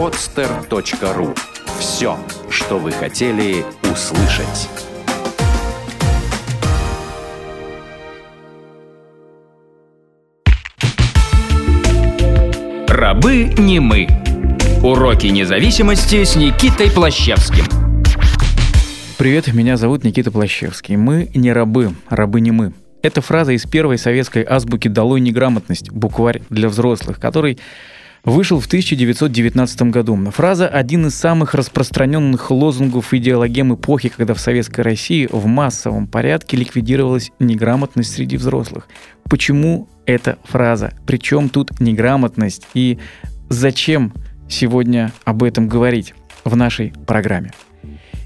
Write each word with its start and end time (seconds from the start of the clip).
podster.ru 0.00 1.36
Все, 1.78 2.16
что 2.48 2.78
вы 2.78 2.90
хотели 2.90 3.66
услышать. 3.82 4.70
Рабы 12.88 13.52
не 13.58 13.78
мы. 13.78 14.08
Уроки 14.82 15.26
независимости 15.26 16.24
с 16.24 16.34
Никитой 16.34 16.90
Плащевским. 16.90 17.66
Привет, 19.18 19.52
меня 19.52 19.76
зовут 19.76 20.02
Никита 20.02 20.30
Плащевский. 20.30 20.96
Мы 20.96 21.30
не 21.34 21.52
рабы, 21.52 21.94
рабы 22.08 22.40
не 22.40 22.52
мы. 22.52 22.72
Это 23.02 23.20
фраза 23.20 23.52
из 23.52 23.66
первой 23.66 23.98
советской 23.98 24.46
азбуки 24.48 24.88
«Долой 24.88 25.20
неграмотность», 25.20 25.90
букварь 25.90 26.40
для 26.48 26.70
взрослых, 26.70 27.20
который 27.20 27.58
вышел 28.24 28.60
в 28.60 28.66
1919 28.66 29.82
году. 29.82 30.16
Фраза– 30.30 30.68
один 30.68 31.06
из 31.06 31.14
самых 31.14 31.54
распространенных 31.54 32.50
лозунгов 32.50 33.14
идеологем 33.14 33.74
эпохи, 33.74 34.08
когда 34.08 34.34
в 34.34 34.40
Советской 34.40 34.82
России 34.82 35.28
в 35.30 35.46
массовом 35.46 36.06
порядке 36.06 36.56
ликвидировалась 36.56 37.30
неграмотность 37.38 38.12
среди 38.12 38.36
взрослых. 38.36 38.88
Почему 39.28 39.88
эта 40.06 40.38
фраза? 40.44 40.92
Причем 41.06 41.48
тут 41.48 41.80
неграмотность? 41.80 42.66
И 42.74 42.98
зачем 43.48 44.12
сегодня 44.48 45.12
об 45.24 45.42
этом 45.42 45.68
говорить 45.68 46.14
в 46.44 46.56
нашей 46.56 46.92
программе? 47.06 47.52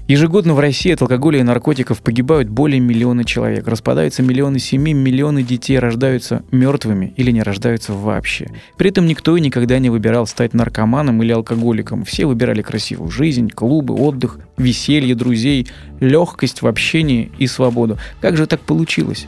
Ежегодно 0.07 0.53
в 0.53 0.59
России 0.59 0.91
от 0.91 1.01
алкоголя 1.01 1.39
и 1.39 1.43
наркотиков 1.43 1.99
погибают 1.99 2.47
более 2.47 2.79
миллиона 2.79 3.23
человек. 3.23 3.67
Распадаются 3.67 4.21
миллионы 4.21 4.59
семей, 4.59 4.93
миллионы 4.93 5.41
детей 5.41 5.79
рождаются 5.79 6.43
мертвыми 6.51 7.11
или 7.17 7.31
не 7.31 7.41
рождаются 7.41 7.91
вообще. 7.93 8.51
При 8.77 8.91
этом 8.91 9.07
никто 9.07 9.35
и 9.35 9.41
никогда 9.41 9.79
не 9.79 9.89
выбирал 9.89 10.27
стать 10.27 10.53
наркоманом 10.53 11.23
или 11.23 11.31
алкоголиком. 11.31 12.05
Все 12.05 12.27
выбирали 12.27 12.61
красивую 12.61 13.09
жизнь, 13.09 13.49
клубы, 13.49 13.95
отдых, 13.95 14.37
веселье 14.57 15.15
друзей, 15.15 15.67
легкость 15.99 16.61
в 16.61 16.67
общении 16.67 17.31
и 17.39 17.47
свободу. 17.47 17.97
Как 18.21 18.37
же 18.37 18.45
так 18.45 18.61
получилось? 18.61 19.25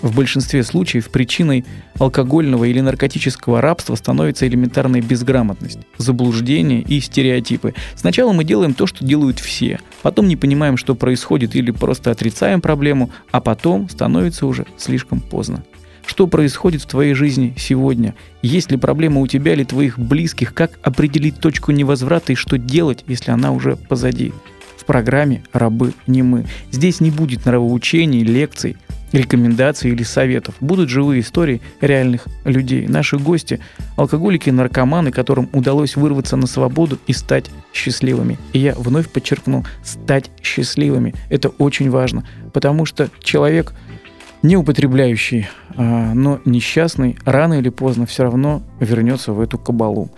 В 0.00 0.14
большинстве 0.14 0.62
случаев 0.62 1.10
причиной 1.10 1.64
алкогольного 1.98 2.64
или 2.64 2.80
наркотического 2.80 3.60
рабства 3.60 3.96
становится 3.96 4.46
элементарная 4.46 5.02
безграмотность, 5.02 5.80
заблуждение 5.98 6.82
и 6.82 7.00
стереотипы. 7.00 7.74
Сначала 7.96 8.32
мы 8.32 8.44
делаем 8.44 8.74
то, 8.74 8.86
что 8.86 9.04
делают 9.04 9.40
все, 9.40 9.80
потом 10.02 10.28
не 10.28 10.36
понимаем, 10.36 10.76
что 10.76 10.94
происходит 10.94 11.56
или 11.56 11.70
просто 11.70 12.10
отрицаем 12.10 12.60
проблему, 12.60 13.10
а 13.30 13.40
потом 13.40 13.88
становится 13.88 14.46
уже 14.46 14.66
слишком 14.76 15.20
поздно. 15.20 15.64
Что 16.06 16.26
происходит 16.26 16.82
в 16.82 16.86
твоей 16.86 17.12
жизни 17.12 17.54
сегодня? 17.58 18.14
Есть 18.40 18.70
ли 18.70 18.78
проблема 18.78 19.20
у 19.20 19.26
тебя 19.26 19.52
или 19.52 19.64
твоих 19.64 19.98
близких? 19.98 20.54
Как 20.54 20.78
определить 20.82 21.38
точку 21.38 21.72
невозврата 21.72 22.32
и 22.32 22.36
что 22.36 22.56
делать, 22.56 23.04
если 23.06 23.30
она 23.30 23.52
уже 23.52 23.76
позади? 23.76 24.32
В 24.78 24.86
программе 24.86 25.44
«Рабы 25.52 25.92
не 26.06 26.22
мы». 26.22 26.46
Здесь 26.70 27.00
не 27.00 27.10
будет 27.10 27.44
нравоучений, 27.44 28.22
лекций– 28.22 28.78
рекомендаций 29.12 29.90
или 29.90 30.02
советов. 30.02 30.54
Будут 30.60 30.88
живые 30.88 31.20
истории 31.20 31.60
реальных 31.80 32.26
людей. 32.44 32.86
Наши 32.86 33.18
гости– 33.18 33.60
алкоголики 33.96 34.48
и 34.48 34.52
наркоманы, 34.52 35.10
которым 35.10 35.48
удалось 35.52 35.96
вырваться 35.96 36.36
на 36.36 36.46
свободу 36.46 36.98
и 37.06 37.12
стать 37.12 37.46
счастливыми. 37.72 38.38
И 38.52 38.58
я 38.58 38.74
вновь 38.74 39.08
подчеркну, 39.08 39.64
стать 39.82 40.30
счастливыми. 40.42 41.14
Это 41.28 41.48
очень 41.48 41.90
важно, 41.90 42.26
потому 42.52 42.84
что 42.84 43.08
человек, 43.20 43.74
не 44.42 44.56
употребляющий, 44.56 45.48
а, 45.76 46.12
но 46.14 46.40
несчастный, 46.44 47.18
рано 47.24 47.54
или 47.54 47.68
поздно 47.68 48.06
все 48.06 48.24
равно 48.24 48.62
вернется 48.80 49.32
в 49.32 49.40
эту 49.40 49.58
кабалу. 49.58 50.10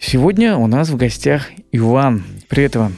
Сегодня 0.00 0.56
у 0.56 0.66
нас 0.66 0.90
в 0.90 0.96
гостях 0.96 1.48
Иван. 1.72 2.24
Привет, 2.48 2.76
Иван. 2.76 2.96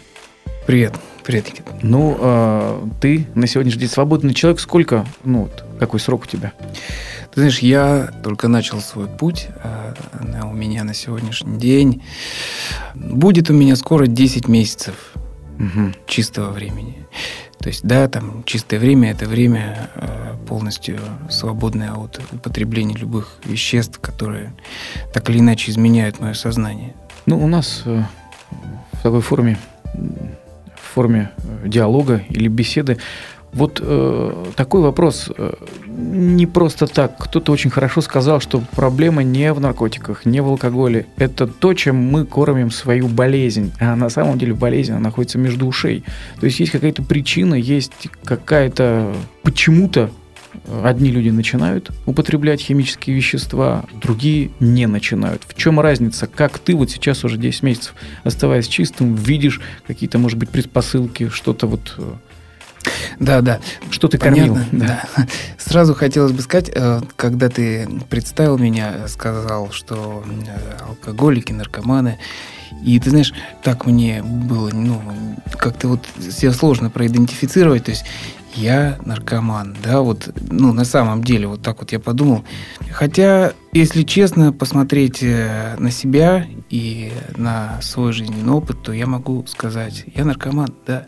Привет. 0.67 0.95
Привет, 1.25 1.49
Никита. 1.49 1.75
Ну, 1.81 2.19
э, 2.21 2.87
ты 3.01 3.27
на 3.35 3.47
сегодняшний 3.47 3.81
день 3.81 3.89
свободный 3.89 4.35
человек. 4.35 4.61
Сколько, 4.61 5.07
ну, 5.25 5.45
вот, 5.45 5.65
какой 5.81 5.99
срок 5.99 6.25
у 6.25 6.27
тебя? 6.27 6.53
Ты 7.33 7.41
знаешь, 7.41 7.61
я 7.61 8.11
только 8.23 8.47
начал 8.47 8.81
свой 8.81 9.07
путь. 9.07 9.49
А 9.63 9.95
у 10.45 10.53
меня 10.53 10.85
на 10.85 10.93
сегодняшний 10.93 11.59
день 11.59 12.03
будет 12.95 13.49
у 13.49 13.55
меня 13.55 13.75
скоро 13.77 14.07
10 14.07 14.49
месяцев 14.49 15.15
угу. 15.59 15.95
чистого 16.07 16.51
времени. 16.51 17.07
То 17.59 17.69
есть, 17.69 17.85
да, 17.85 18.07
там 18.09 18.45
чистое 18.45 18.79
время– 18.79 19.11
это 19.13 19.25
время 19.25 19.89
э, 19.95 20.35
полностью 20.47 20.99
свободное 21.31 21.95
от 21.95 22.21
употребления 22.33 22.97
любых 22.97 23.39
веществ, 23.47 23.99
которые 23.99 24.53
так 25.15 25.31
или 25.31 25.39
иначе 25.39 25.71
изменяют 25.71 26.21
мое 26.21 26.35
сознание. 26.35 26.95
Ну, 27.25 27.43
у 27.43 27.47
нас 27.47 27.83
э, 27.87 28.03
в 28.93 29.03
такой 29.03 29.23
форме 29.23 29.59
форме 30.95 31.31
э, 31.39 31.69
диалога 31.69 32.23
или 32.31 32.49
беседы. 32.49 32.99
Вот 33.53 33.81
э, 33.81 34.45
такой 34.57 34.81
вопрос 34.81 35.31
э, 35.37 35.55
не 35.87 36.47
просто 36.47 36.87
так. 36.87 37.17
Кто-то 37.19 37.53
очень 37.53 37.71
хорошо 37.71 38.01
сказал, 38.01 38.41
что 38.41 38.61
проблема 38.75 39.23
не 39.23 39.53
в 39.53 39.61
наркотиках, 39.61 40.27
не 40.27 40.41
в 40.41 40.49
алкоголе. 40.49 41.07
Это 41.17 41.47
то, 41.47 41.73
чем 41.75 41.97
мы 41.97 42.25
кормим 42.25 42.73
свою 42.73 43.07
болезнь. 43.07 43.73
А 43.79 43.95
на 43.95 44.09
самом 44.09 44.39
деле 44.39 44.55
болезнь 44.55 44.93
она 44.93 45.01
находится 45.01 45.39
между 45.39 45.67
ушей. 45.67 46.05
То 46.41 46.47
есть 46.47 46.59
есть 46.59 46.73
какая-то 46.73 47.03
причина, 47.03 47.55
есть 47.55 47.93
какая-то 48.25 49.15
почему-то 49.43 50.11
одни 50.83 51.11
люди 51.11 51.31
начинают 51.31 51.91
употреблять 52.07 52.61
химические 52.61 53.17
вещества, 53.17 53.85
другие 54.01 54.51
не 54.61 54.87
начинают. 54.87 55.43
В 55.47 55.55
чем 55.55 55.81
разница? 55.81 56.27
Как 56.27 56.59
ты 56.59 56.75
вот 56.75 56.91
сейчас 56.91 57.25
уже 57.25 57.37
10 57.37 57.63
месяцев, 57.63 57.95
оставаясь 58.23 58.69
чистым, 58.69 59.15
видишь 59.15 59.61
какие-то, 59.87 60.19
может 60.19 60.39
быть, 60.39 60.51
предпосылки, 60.51 61.29
что-то 61.29 61.67
вот... 61.67 61.95
Э, 61.99 62.13
да, 63.19 63.41
да. 63.41 63.61
Что 63.91 64.09
ты 64.09 64.19
Понятно, 64.19 64.57
кормил? 64.57 64.87
Да. 64.87 65.09
да. 65.17 65.27
Сразу 65.59 65.95
хотелось 65.95 66.33
бы 66.33 66.43
сказать, 66.43 66.71
э, 66.75 67.01
когда 67.17 67.49
ты 67.49 67.89
представил 68.09 68.59
меня, 68.59 69.09
сказал, 69.09 69.71
что 69.71 70.25
э, 70.27 70.85
алкоголики, 70.87 71.53
наркоманы, 71.53 72.19
и 72.85 72.99
ты 73.01 73.11
знаешь, 73.11 73.33
так 73.63 73.87
мне 73.87 74.23
было, 74.23 74.71
ну, 74.71 75.01
как-то 75.59 75.89
вот 75.89 76.07
себя 76.21 76.53
сложно 76.53 76.91
проидентифицировать. 76.91 77.85
То 77.85 77.93
есть 77.93 78.05
я 78.57 78.99
наркоман, 79.05 79.77
да, 79.83 80.01
вот, 80.01 80.29
ну, 80.51 80.73
на 80.73 80.85
самом 80.85 81.23
деле, 81.25 81.47
вот 81.47 81.63
так 81.63 81.81
вот 81.81 81.93
я 81.93 81.99
подумал. 81.99 82.45
Хотя, 82.91 83.53
если 83.73 84.03
честно 84.03 84.53
посмотреть 84.53 85.23
э, 85.23 85.77
на 85.79 85.91
себя 85.91 86.47
и 86.71 87.13
на 87.37 87.81
свой 87.83 88.13
жизненный 88.13 88.53
опыт, 88.53 88.83
то 88.83 88.93
я 88.93 89.07
могу 89.07 89.45
сказать, 89.47 90.05
я 90.15 90.25
наркоман, 90.25 90.75
да. 90.87 91.05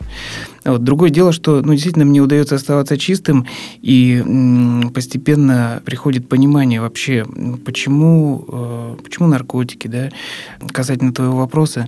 Вот. 0.65 0.83
Другое 0.83 1.09
дело, 1.09 1.31
что, 1.31 1.61
ну, 1.61 1.73
действительно, 1.73 2.05
мне 2.05 2.19
удается 2.21 2.55
оставаться 2.55 2.97
чистым, 2.97 3.47
и 3.81 4.21
м, 4.25 4.91
постепенно 4.93 5.81
приходит 5.85 6.27
понимание 6.27 6.81
вообще, 6.81 7.25
почему, 7.65 8.45
э, 8.47 8.97
почему 9.03 9.27
наркотики, 9.27 9.87
да. 9.87 10.09
Касательно 10.71 11.13
твоего 11.13 11.37
вопроса, 11.37 11.87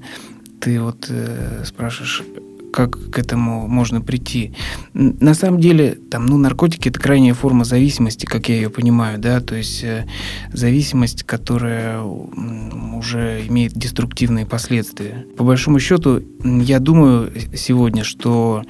ты 0.62 0.80
вот 0.81 1.08
э, 1.09 1.64
спрашиваешь, 1.66 2.24
как 2.72 3.12
к 3.12 3.19
этому 3.19 3.68
можно 3.68 4.02
прийти. 4.02 4.53
На 4.94 5.34
самом 5.34 5.59
деле, 5.59 5.97
там, 6.09 6.25
ну, 6.25 6.38
наркотики– 6.38 6.90
это 6.90 7.00
крайняя 7.00 7.34
форма 7.34 7.63
зависимости, 7.63 8.25
как 8.25 8.50
я 8.50 8.56
ее 8.56 8.69
понимаю, 8.69 9.19
да, 9.19 9.40
то 9.40 9.56
есть 9.56 9.84
э, 9.84 10.06
зависимость, 10.53 11.24
которая 11.24 12.02
уже 12.02 13.46
имеет 13.47 13.74
деструктивные 13.74 14.46
последствия. 14.46 15.25
По 15.38 15.44
большому 15.44 15.80
счету, 15.80 16.22
я 16.44 16.80
думаю 16.80 17.31
сегодня, 17.53 18.03
что 18.03 18.63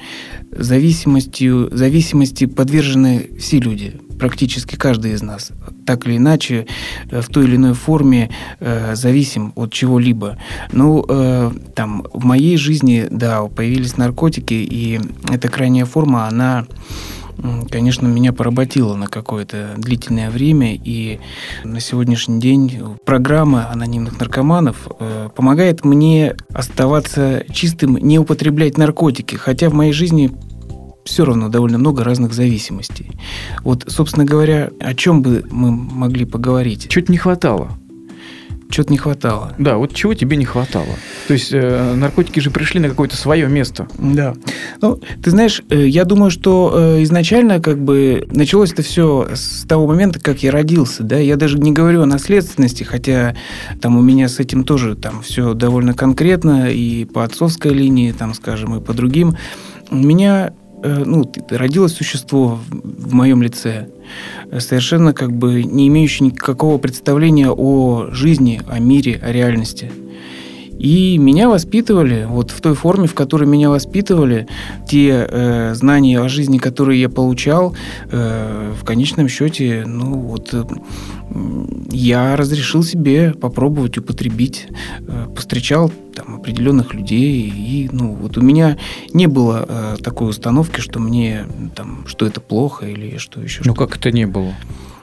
зависимостью, 0.51 1.69
зависимости 1.71 2.45
подвержены 2.45 3.29
все 3.39 3.59
люди, 3.59 3.99
практически 4.19 4.75
каждый 4.75 5.13
из 5.13 5.21
нас 5.21 5.51
так 5.85 6.05
или 6.05 6.17
иначе 6.17 6.67
э, 7.09 7.21
в 7.21 7.27
той 7.27 7.45
или 7.45 7.55
иной 7.55 7.73
форме 7.73 8.29
э, 8.59 8.95
зависим 8.95 9.53
от 9.55 9.73
чего-либо. 9.73 10.37
Ну, 10.71 11.03
э, 11.07 11.51
там, 11.75 12.05
в 12.13 12.23
моей 12.25 12.57
жизни, 12.57 13.07
да, 13.09 13.43
появились 13.45 13.97
наркотики, 13.97 14.53
и 14.53 14.99
эта 15.31 15.49
крайняя 15.49 15.85
форма, 15.85 16.27
она 16.27 16.67
конечно, 17.71 18.07
меня 18.07 18.33
поработила 18.33 18.95
на 18.95 19.07
какое-то 19.07 19.75
длительное 19.77 20.29
время, 20.29 20.75
и 20.75 21.19
на 21.63 21.79
сегодняшний 21.79 22.39
день 22.39 22.81
программа 23.05 23.71
анонимных 23.71 24.19
наркоманов 24.19 24.87
э, 24.99 25.29
помогает 25.35 25.85
мне 25.85 26.35
оставаться 26.53 27.45
чистым, 27.51 27.97
не 27.97 28.19
употреблять 28.19 28.77
наркотики, 28.77 29.35
хотя 29.35 29.69
в 29.69 29.73
моей 29.73 29.93
жизни 29.93 30.31
все 31.09 31.25
равно 31.25 31.49
довольно 31.49 31.77
много 31.77 32.03
разных 32.03 32.33
зависимостей. 32.33 33.11
Вот, 33.63 33.85
собственно 33.87 34.25
говоря, 34.25 34.69
о 34.79 34.93
чем 34.93 35.21
бы 35.21 35.43
мы 35.49 35.71
могли 35.71 36.25
поговорить? 36.25 36.87
Чуть 36.89 37.09
не 37.09 37.17
хватало. 37.17 37.71
Что-то 38.71 38.91
не 38.91 38.99
хватало. 38.99 39.55
Да, 39.57 39.77
вот 39.77 39.95
чего 39.95 40.13
тебе 40.13 40.37
не 40.37 40.45
хватало? 40.45 40.93
То 41.27 41.33
есть 41.33 41.49
э, 41.51 41.93
наркотики 41.95 42.39
же 42.39 42.51
пришли 42.51 42.79
на 42.79 42.87
какое-то 42.87 43.17
свое 43.17 43.47
место. 43.47 43.87
Да. 43.97 44.35
Ну, 44.79 45.01
ты 45.23 45.31
знаешь, 45.31 45.63
э, 45.71 45.87
я 45.87 46.05
думаю, 46.05 46.29
что 46.29 46.71
э, 46.75 47.03
изначально 47.03 47.59
как 47.59 47.79
бы 47.83 48.27
началось 48.29 48.71
это 48.71 48.83
все 48.83 49.29
с 49.33 49.65
того 49.67 49.87
момента, 49.87 50.19
как 50.19 50.43
я 50.43 50.51
родился, 50.51 51.01
да. 51.01 51.17
Я 51.17 51.35
даже 51.35 51.57
не 51.57 51.71
говорю 51.71 52.03
о 52.03 52.05
наследственности, 52.05 52.83
хотя 52.83 53.35
там 53.81 53.97
у 53.97 54.01
меня 54.03 54.29
с 54.29 54.39
этим 54.39 54.63
тоже 54.63 54.95
там 54.95 55.23
все 55.23 55.55
довольно 55.55 55.95
конкретно 55.95 56.69
и 56.69 57.05
по 57.05 57.23
отцовской 57.23 57.73
линии, 57.73 58.11
там, 58.11 58.35
скажем, 58.35 58.75
и 58.75 58.81
по 58.81 58.93
другим. 58.93 59.35
У 59.89 59.95
меня 59.95 60.53
ну, 60.83 61.29
родилось 61.49 61.93
существо 61.93 62.59
в 62.71 63.13
моем 63.13 63.41
лице, 63.41 63.87
совершенно 64.59 65.13
как 65.13 65.31
бы 65.31 65.63
не 65.63 65.87
имеющее 65.87 66.27
никакого 66.27 66.77
представления 66.77 67.49
о 67.49 68.07
жизни, 68.11 68.61
о 68.67 68.79
мире, 68.79 69.19
о 69.21 69.31
реальности. 69.31 69.91
И 70.79 71.17
меня 71.17 71.49
воспитывали, 71.49 72.25
вот 72.27 72.51
в 72.51 72.61
той 72.61 72.73
форме, 72.73 73.07
в 73.07 73.13
которой 73.13 73.45
меня 73.45 73.69
воспитывали, 73.69 74.47
те 74.87 75.27
э, 75.29 75.73
знания 75.75 76.19
о 76.19 76.29
жизни, 76.29 76.57
которые 76.57 77.01
я 77.01 77.09
получал, 77.09 77.75
э, 78.11 78.73
в 78.79 78.85
конечном 78.85 79.27
счете, 79.27 79.83
ну 79.85 80.13
вот 80.19 80.53
э, 80.53 80.63
я 81.91 82.35
разрешил 82.35 82.83
себе 82.83 83.33
попробовать 83.33 83.97
употребить, 83.97 84.67
э, 85.07 85.27
постречал 85.35 85.91
там 86.15 86.35
определенных 86.35 86.93
людей, 86.93 87.49
и 87.49 87.89
ну 87.91 88.13
вот 88.13 88.37
у 88.37 88.41
меня 88.41 88.77
не 89.13 89.27
было 89.27 89.65
э, 89.67 89.97
такой 90.01 90.29
установки, 90.29 90.79
что 90.79 90.99
мне 90.99 91.45
там, 91.75 92.05
что 92.07 92.25
это 92.25 92.39
плохо 92.41 92.85
или 92.85 93.17
что 93.17 93.41
еще. 93.41 93.61
Ну 93.65 93.75
как 93.75 93.97
это 93.97 94.11
не 94.11 94.25
было? 94.25 94.53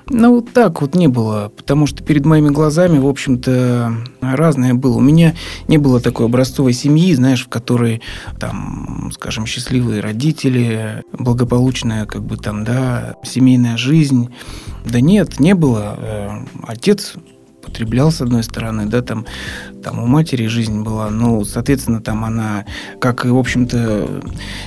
Ну, 0.08 0.40
так 0.40 0.80
вот 0.82 0.94
не 0.94 1.08
было, 1.08 1.50
потому 1.56 1.86
что 1.86 2.04
перед 2.04 2.24
моими 2.24 2.50
глазами, 2.50 2.98
в 2.98 3.08
общем-то, 3.08 3.92
разное 4.20 4.72
было. 4.74 4.96
У 4.96 5.00
меня 5.00 5.34
не 5.66 5.78
было 5.78 6.00
такой 6.00 6.26
образцовой 6.26 6.74
семьи, 6.74 7.12
знаешь, 7.14 7.44
в 7.44 7.48
которой, 7.48 8.02
там, 8.38 9.10
скажем, 9.12 9.46
счастливые 9.46 10.00
родители, 10.00 11.02
благополучная, 11.12 12.06
как 12.06 12.22
бы 12.22 12.36
там, 12.36 12.62
да, 12.62 13.16
семейная 13.24 13.76
жизнь. 13.76 14.32
Да 14.84 15.00
нет, 15.00 15.40
не 15.40 15.54
было. 15.54 15.96
Э, 15.98 16.30
отец 16.62 17.14
потреблял, 17.66 18.10
с 18.10 18.20
одной 18.20 18.42
стороны, 18.42 18.86
да, 18.86 19.02
там, 19.02 19.26
там 19.82 19.98
у 19.98 20.06
матери 20.06 20.46
жизнь 20.46 20.82
была, 20.82 21.10
ну, 21.10 21.44
соответственно, 21.44 22.00
там 22.00 22.24
она, 22.24 22.64
как 23.00 23.24
и, 23.24 23.28
в 23.28 23.36
общем-то, 23.36 24.22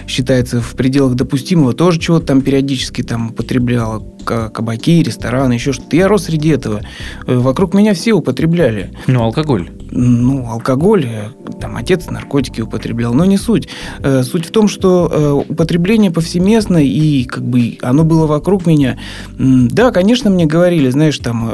считается 0.07 0.61
в 0.61 0.75
пределах 0.75 1.15
допустимого, 1.15 1.73
тоже 1.73 1.99
чего-то 1.99 2.27
там 2.27 2.41
периодически 2.41 3.01
там 3.01 3.29
употребляла, 3.29 4.03
кабаки, 4.25 5.01
рестораны, 5.01 5.53
еще 5.53 5.73
что-то. 5.73 5.95
Я 5.95 6.07
рос 6.07 6.25
среди 6.25 6.49
этого. 6.49 6.81
Э, 7.25 7.37
вокруг 7.37 7.73
меня 7.73 7.93
все 7.93 8.13
употребляли. 8.13 8.91
Ну, 9.07 9.23
алкоголь? 9.23 9.69
Ну, 9.91 10.47
алкоголь, 10.49 11.05
э, 11.05 11.29
там 11.59 11.75
отец 11.75 12.07
наркотики 12.07 12.61
употреблял, 12.61 13.13
но 13.13 13.25
не 13.25 13.37
суть. 13.37 13.69
Э, 13.99 14.23
суть 14.23 14.45
в 14.45 14.51
том, 14.51 14.67
что 14.67 15.45
употребление 15.47 16.11
повсеместно, 16.11 16.77
и 16.77 17.23
как 17.23 17.43
бы 17.43 17.77
оно 17.81 18.03
было 18.03 18.27
вокруг 18.27 18.65
меня. 18.65 18.97
Да, 19.37 19.91
конечно, 19.91 20.29
мне 20.29 20.45
говорили, 20.45 20.89
знаешь, 20.89 21.17
там, 21.19 21.49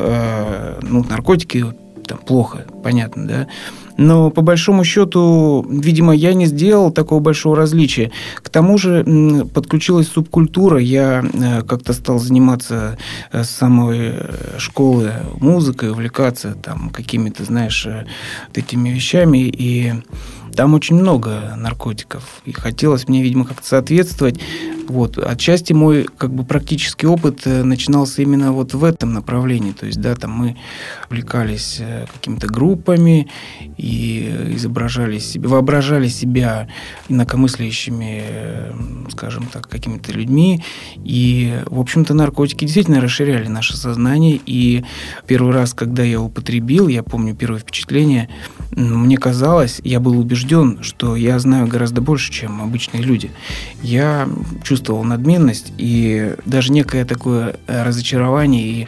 ну, 0.82 1.06
наркотики 1.08 1.66
там 2.08 2.20
плохо, 2.20 2.66
понятно, 2.84 3.28
да. 3.28 3.48
Но 3.98 4.30
по 4.30 4.42
большому 4.42 4.84
счету, 4.84 5.66
видимо, 5.70 6.14
я 6.14 6.34
не 6.34 6.46
сделал 6.46 6.92
такого 6.92 7.20
большого 7.20 7.56
различия. 7.56 8.12
К 8.36 8.50
тому 8.50 8.78
же 8.78 9.04
подключилась 9.54 10.08
субкультура. 10.08 10.80
Я 10.80 11.24
э, 11.24 11.62
как-то 11.64 11.94
стал 11.94 12.20
заниматься 12.20 12.98
э, 13.32 13.44
с 13.44 13.50
самой 13.50 14.00
э, 14.14 14.58
школы 14.58 15.14
музыкой, 15.40 15.92
увлекаться 15.92 16.56
там 16.62 16.90
какими-то, 16.90 17.44
знаешь, 17.44 17.88
этими 18.54 18.90
вещами. 18.90 19.38
И 19.38 19.94
там 20.56 20.74
очень 20.74 20.96
много 20.96 21.54
наркотиков. 21.58 22.24
И 22.46 22.52
хотелось 22.52 23.08
мне, 23.08 23.22
видимо, 23.22 23.46
как-то 23.46 23.68
соответствовать. 23.68 24.40
Вот. 24.88 25.18
Отчасти 25.18 25.74
мой 25.74 26.08
как 26.18 26.32
бы 26.32 26.44
практический 26.44 27.08
опыт 27.08 27.42
э, 27.46 27.64
начинался 27.64 28.22
именно 28.22 28.52
вот 28.52 28.74
в 28.74 28.84
этом 28.84 29.14
направлении. 29.14 29.72
То 29.72 29.88
есть, 29.88 30.00
да, 30.00 30.16
там 30.16 30.32
мы 30.32 30.58
увлекались 31.10 31.78
э, 31.80 32.06
какими-то 32.14 32.48
группами 32.48 33.28
и 33.78 34.52
изображали 34.56 35.18
себя, 35.18 35.50
воображали 35.50 36.08
себя 36.08 36.68
инакомыслящими, 37.10 38.24
э, 38.24 38.74
скажем 39.12 39.48
так, 39.52 39.68
какими-то 39.68 40.12
людьми. 40.12 40.64
И, 41.04 41.60
в 41.66 41.80
общем-то, 41.80 42.14
наркотики 42.14 42.66
действительно 42.66 43.02
расширяли 43.02 43.48
наше 43.48 43.76
сознание. 43.76 44.40
И 44.46 44.86
первый 45.26 45.54
раз, 45.54 45.74
когда 45.74 46.04
я 46.04 46.22
употребил, 46.22 46.88
я 46.88 47.02
помню 47.02 47.36
первое 47.36 47.60
впечатление, 47.60 48.30
мне 48.72 49.18
казалось, 49.18 49.82
я 49.84 50.00
был 50.00 50.20
убежден, 50.20 50.45
что 50.82 51.16
я 51.16 51.40
знаю 51.40 51.68
гораздо 51.68 52.02
больше, 52.02 52.32
чем 52.32 52.62
обычные 52.62 53.04
люди. 53.04 53.32
Я 53.82 54.30
чувствовал 54.64 55.04
надменность 55.04 55.74
и 55.78 56.36
даже 56.46 56.72
некое 56.72 57.06
такое 57.06 57.58
разочарование 57.68 58.64
и 58.64 58.88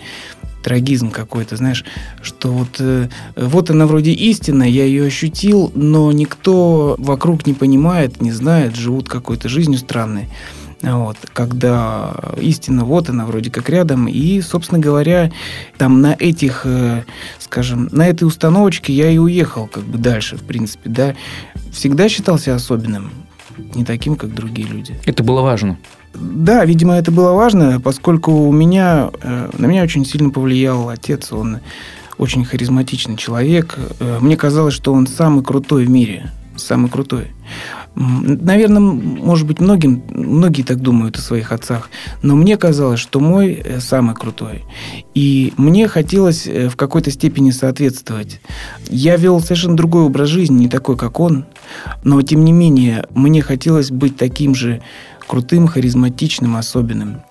трагизм 0.64 1.12
какой-то, 1.12 1.56
знаешь, 1.56 1.86
что 2.22 2.52
вот, 2.52 2.76
э, 2.80 3.08
вот 3.38 3.70
она 3.70 3.86
вроде 3.88 4.12
истина, 4.12 4.64
я 4.64 4.84
ее 4.84 5.06
ощутил, 5.06 5.72
но 5.76 6.12
никто 6.12 6.96
вокруг 6.98 7.48
не 7.48 7.54
понимает, 7.54 8.22
не 8.22 8.34
знает, 8.34 8.76
живут 8.76 9.08
какой-то 9.08 9.48
жизнью 9.48 9.80
странной. 9.80 10.28
Вот, 10.82 11.18
когда 11.34 12.14
истина 12.38 12.86
вот 12.86 13.10
она 13.10 13.26
вроде 13.26 13.50
как 13.50 13.70
рядом. 13.70 14.08
И, 14.08 14.42
собственно 14.42 14.80
говоря, 14.80 15.32
там 15.78 16.02
на 16.02 16.16
этих, 16.18 16.62
э, 16.66 17.04
скажем, 17.40 17.90
на 17.92 18.08
этой 18.08 18.26
установочке 18.26 18.94
я 18.94 19.10
и 19.10 19.18
уехал 19.18 19.68
как 19.68 19.84
бы 19.84 19.98
дальше, 19.98 20.38
в 20.38 20.44
принципе, 20.44 20.90
да. 20.90 21.16
Всегда 21.72 22.10
считался 22.10 22.54
особенным, 22.54 23.10
не 23.74 23.86
таким, 23.86 24.16
как 24.16 24.34
другие 24.34 24.68
люди. 24.68 25.00
Это 25.06 25.24
было 25.24 25.42
важно. 25.42 25.78
Да, 26.14 26.64
видимо, 26.66 26.96
это 26.96 27.12
было 27.12 27.34
важно, 27.34 27.80
поскольку 27.80 28.32
у 28.32 28.52
меня, 28.52 29.10
э, 29.22 29.50
на 29.58 29.66
меня 29.66 29.84
очень 29.84 30.06
сильно 30.06 30.30
повлиял 30.30 30.90
отец. 30.90 31.32
Он 31.32 31.60
очень 32.18 32.46
харизматичный 32.46 33.18
человек. 33.18 33.78
Э, 34.00 34.20
мне 34.22 34.38
казалось, 34.38 34.74
что 34.74 34.94
он 34.94 35.08
самый 35.08 35.44
крутой 35.44 35.86
в 35.86 35.90
мире. 35.90 36.32
Самый 36.56 36.90
крутой. 36.90 37.28
Наверное, 38.00 38.80
может 38.80 39.48
быть, 39.48 39.60
многим, 39.60 40.04
многие 40.10 40.62
так 40.62 40.80
думают 40.80 41.18
о 41.18 41.22
своих 41.22 41.52
отцах, 41.52 41.90
но 42.22 42.36
мне 42.36 42.56
казалось, 42.56 43.00
что 43.00 43.20
мой 43.20 43.54
э, 43.54 43.80
самый 43.80 44.14
крутой. 44.14 44.66
И 45.16 45.52
мне 45.58 45.88
хотелось 45.88 46.46
э, 46.46 46.70
в 46.70 46.76
какой-то 46.76 47.10
степени 47.10 47.50
соответствовать. 47.50 48.40
Я 48.88 49.16
вел 49.16 49.40
совершенно 49.40 49.76
другой 49.76 50.04
образ 50.04 50.30
жизни, 50.30 50.60
не 50.60 50.68
такой, 50.68 50.96
как 50.96 51.20
он, 51.20 51.46
но 52.04 52.22
тем 52.22 52.46
не 52.46 52.52
менее 52.52 53.08
мне 53.16 53.42
хотелось 53.42 53.90
быть 53.90 54.16
таким 54.16 54.54
же 54.54 54.84
крутым, 55.26 55.66
харизматичным, 55.66 56.56
особенным. 56.56 57.22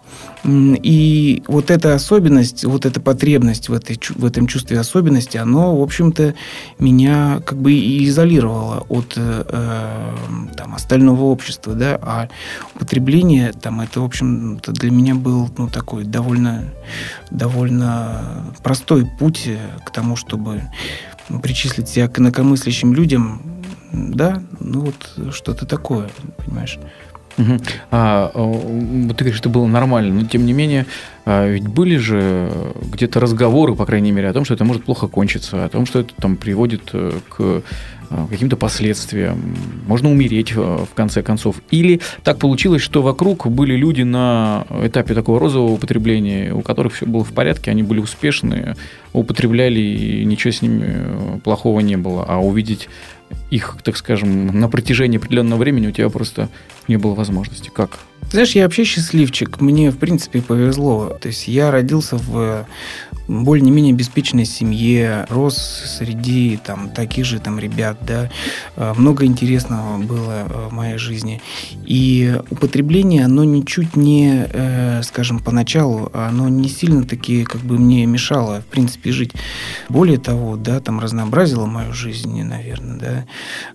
И 0.47 1.43
вот 1.49 1.71
эта 1.71 1.95
особенность, 1.95 2.65
вот 2.65 2.87
эта 2.87 3.01
потребность 3.01 3.69
в, 3.69 3.73
этой, 3.73 3.99
в 4.15 4.25
этом 4.25 4.47
чувстве 4.47 4.79
особенности, 4.79 5.37
оно, 5.37 5.77
в 5.77 5.83
общем-то, 5.83 6.35
меня 6.79 7.41
как 7.45 7.59
бы 7.59 7.73
и 7.73 8.07
изолировало 8.07 8.87
от 8.89 9.15
э, 9.17 9.45
э, 9.49 10.15
там, 10.57 10.75
остального 10.75 11.25
общества, 11.25 11.75
да, 11.75 11.99
а 12.01 12.29
употребление, 12.77 13.53
там, 13.53 13.81
это, 13.81 14.01
в 14.01 14.05
общем-то, 14.05 14.71
для 14.73 14.91
меня 14.93 15.17
был, 15.17 15.51
ну, 15.59 15.69
такой 15.69 16.05
довольно, 16.05 16.73
довольно 17.31 18.45
простой 18.63 19.07
путь 19.19 19.49
к 19.85 19.91
тому, 19.91 20.15
чтобы 20.15 20.63
причислить 21.43 21.89
себя 21.89 22.07
к 22.07 22.21
инакомыслящим 22.21 22.95
людям, 22.95 23.43
да, 23.93 24.43
ну, 24.61 24.93
вот 24.93 25.35
что-то 25.35 25.67
такое, 25.67 26.09
понимаешь. 26.37 26.79
Угу. 27.39 27.59
А, 27.91 28.31
вот 28.35 29.17
ты 29.17 29.25
говоришь, 29.25 29.41
это 29.41 29.49
было 29.49 29.67
нормально, 29.67 30.23
но 30.23 30.27
тем 30.27 30.47
не 30.47 30.53
менее, 30.53 30.87
а, 31.25 31.47
ведь 31.47 31.69
были 31.69 31.97
же 31.97 32.51
где-то 32.93 33.21
разговоры, 33.21 33.75
по 33.75 33.85
крайней 33.85 34.13
мере, 34.13 34.29
о 34.29 34.33
том, 34.33 34.45
что 34.45 34.55
это 34.55 34.65
может 34.65 34.85
плохо 34.85 35.07
кончиться, 35.09 35.65
о 35.65 35.69
том, 35.69 35.87
что 35.87 36.01
это 36.01 36.15
там 36.15 36.37
приводит 36.37 36.91
э, 36.93 37.13
к 37.29 37.63
а, 38.09 38.27
каким-то 38.29 38.57
последствиям, 38.57 39.57
можно 39.87 40.11
умереть 40.11 40.53
э, 40.53 40.61
в 40.61 40.95
конце 40.95 41.23
концов. 41.23 41.57
Или 41.71 42.01
так 42.23 42.39
получилось, 42.39 42.83
что 42.83 43.03
вокруг 43.03 43.49
были 43.49 43.75
люди 43.75 44.03
на 44.03 44.65
этапе 44.85 45.15
такого 45.15 45.41
розового 45.41 45.73
употребления, 45.73 46.55
у 46.55 46.63
которых 46.63 46.95
все 46.95 47.07
было 47.07 47.25
в 47.25 47.33
порядке, 47.33 47.71
они 47.71 47.83
были 47.83 48.01
успешны, 48.01 48.77
употребляли, 49.13 49.81
и 49.81 50.25
ничего 50.25 50.53
с 50.53 50.63
ними 50.63 50.85
э, 50.87 51.39
плохого 51.43 51.81
не 51.81 51.97
было. 51.97 52.25
А 52.29 52.39
увидеть 52.39 52.89
их, 53.51 53.77
так 53.83 53.97
скажем, 53.97 54.47
на 54.59 54.69
протяжении 54.69 55.19
определенного 55.19 55.61
времени 55.61 55.89
у 55.89 55.93
тебя 55.93 56.09
просто 56.11 56.49
не 56.89 56.97
было 56.97 57.15
возможности. 57.15 57.71
Как? 57.73 57.99
Знаешь, 58.31 58.53
я 58.53 58.65
вообще 58.65 58.85
счастливчик. 58.85 59.61
Мне, 59.61 59.91
в 59.91 59.99
принципе, 59.99 60.43
повезло. 60.43 61.17
То 61.21 61.29
есть 61.29 61.49
я 61.49 61.71
родился 61.71 62.17
в 62.17 62.67
более-менее 63.29 63.95
обеспеченной 63.95 64.45
семье, 64.45 65.27
рос 65.29 65.57
среди 65.57 66.59
там 66.63 66.91
таких 66.91 67.25
же 67.25 67.41
там 67.41 67.59
ребят, 67.59 67.99
да, 68.07 68.31
э, 68.77 68.95
много 68.97 69.25
интересного 69.25 69.99
было 69.99 70.69
в 70.69 70.73
моей 70.73 70.99
жизни. 70.99 71.41
И 71.85 72.39
употребление, 72.51 73.25
оно 73.25 73.45
ничуть 73.45 73.97
не, 73.97 74.47
э, 74.49 75.03
скажем, 75.03 75.41
поначалу, 75.41 76.11
оно 76.13 76.49
не 76.49 76.69
сильно 76.69 77.05
таки 77.05 77.45
как 77.45 77.61
бы 77.63 77.79
мне 77.79 78.07
мешало, 78.07 78.61
в 78.61 78.67
принципе, 78.67 79.13
жить. 79.13 79.33
Более 79.89 80.19
того, 80.19 80.57
да, 80.57 80.81
там 80.81 81.01
разнообразило 81.01 81.67
мою 81.67 81.93
жизнь, 81.93 82.43
наверное, 82.43 82.99
да. 82.99 83.27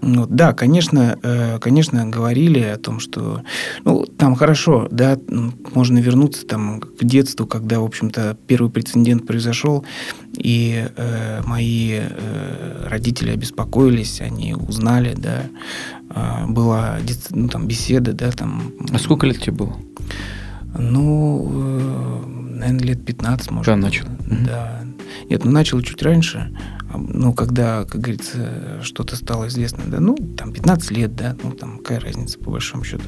Вот, 0.01 0.35
да, 0.35 0.53
конечно, 0.53 1.17
э, 1.21 1.59
конечно, 1.59 2.05
говорили 2.05 2.59
о 2.59 2.77
том, 2.77 2.99
что, 2.99 3.41
ну, 3.83 4.05
там 4.05 4.35
хорошо, 4.35 4.87
да, 4.91 5.17
можно 5.73 5.99
вернуться 5.99 6.45
там 6.45 6.79
к 6.79 7.03
детству, 7.03 7.45
когда, 7.45 7.79
в 7.79 7.83
общем-то, 7.83 8.37
первый 8.47 8.71
прецедент 8.71 9.27
произошел, 9.27 9.40
и 10.37 10.87
э, 10.95 11.41
мои 11.45 11.99
э, 12.01 12.87
родители 12.87 13.31
обеспокоились, 13.31 14.21
они 14.21 14.53
узнали, 14.53 15.13
да, 15.15 15.43
э, 16.09 16.45
была 16.47 16.97
ну, 17.31 17.47
там 17.47 17.67
беседа, 17.67 18.13
да, 18.13 18.31
там. 18.31 18.73
А 18.91 18.99
сколько 18.99 19.25
лет 19.25 19.39
тебе 19.39 19.53
было? 19.53 19.75
Ну, 20.77 21.49
э, 21.51 22.25
наверное, 22.59 22.85
лет 22.85 23.05
15, 23.05 23.51
может. 23.51 23.65
Когда 23.65 23.87
начал? 23.87 24.05
Да. 24.27 24.83
Нет, 25.29 25.43
ну 25.43 25.51
начал 25.51 25.81
чуть 25.81 26.01
раньше, 26.01 26.55
ну, 26.93 27.33
когда, 27.33 27.85
как 27.85 28.01
говорится, 28.01 28.79
что-то 28.83 29.15
стало 29.15 29.47
известно, 29.47 29.83
да, 29.87 29.99
ну, 29.99 30.15
там, 30.37 30.51
15 30.51 30.91
лет, 30.91 31.15
да, 31.15 31.35
ну, 31.43 31.51
там, 31.51 31.77
какая 31.77 31.99
разница, 31.99 32.39
по 32.39 32.51
большому 32.51 32.83
счету. 32.83 33.03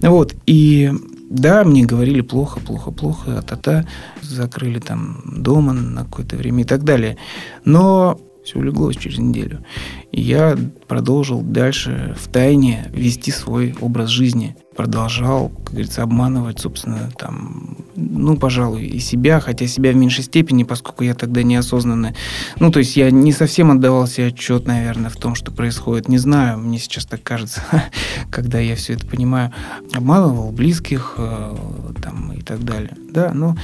Вот, 0.00 0.34
и 0.46 0.92
да, 1.28 1.62
мне 1.64 1.84
говорили 1.84 2.22
плохо, 2.22 2.60
плохо, 2.60 2.90
плохо, 2.90 3.38
а-та-та, 3.38 3.86
закрыли 4.22 4.78
там 4.78 5.22
дома 5.26 5.72
на 5.72 6.04
какое-то 6.04 6.36
время 6.36 6.62
и 6.62 6.66
так 6.66 6.84
далее. 6.84 7.18
Но 7.64 8.18
все 8.44 8.58
улеглось 8.58 8.96
через 8.96 9.18
неделю. 9.18 9.62
И 10.10 10.22
я 10.22 10.56
продолжил 10.86 11.42
дальше 11.42 12.16
в 12.18 12.28
тайне 12.28 12.90
вести 12.94 13.30
свой 13.30 13.74
образ 13.80 14.08
жизни. 14.08 14.56
Продолжал, 14.78 15.48
как 15.48 15.72
говорится, 15.72 16.04
обманывать, 16.04 16.60
собственно, 16.60 17.10
там, 17.18 17.76
ну, 17.96 18.36
пожалуй, 18.36 18.86
и 18.86 19.00
себя, 19.00 19.40
хотя 19.40 19.66
себя 19.66 19.90
в 19.90 19.96
меньшей 19.96 20.22
степени, 20.22 20.62
поскольку 20.62 21.02
я 21.02 21.14
тогда 21.14 21.42
неосознанно, 21.42 22.14
ну, 22.60 22.70
то 22.70 22.78
есть 22.78 22.96
я 22.96 23.10
не 23.10 23.32
совсем 23.32 23.72
отдавал 23.72 24.06
себе 24.06 24.28
отчет, 24.28 24.68
наверное, 24.68 25.10
в 25.10 25.16
том, 25.16 25.34
что 25.34 25.50
происходит. 25.50 26.08
Не 26.08 26.18
знаю, 26.18 26.58
мне 26.58 26.78
сейчас 26.78 27.06
так 27.06 27.24
кажется, 27.24 27.60
когда 28.30 28.60
я 28.60 28.76
все 28.76 28.92
это 28.92 29.04
понимаю. 29.04 29.52
Обманывал 29.92 30.52
близких, 30.52 31.14
э, 31.18 31.56
там, 32.00 32.32
и 32.34 32.42
так 32.42 32.62
далее. 32.62 32.94
Да, 33.18 33.32
но 33.34 33.56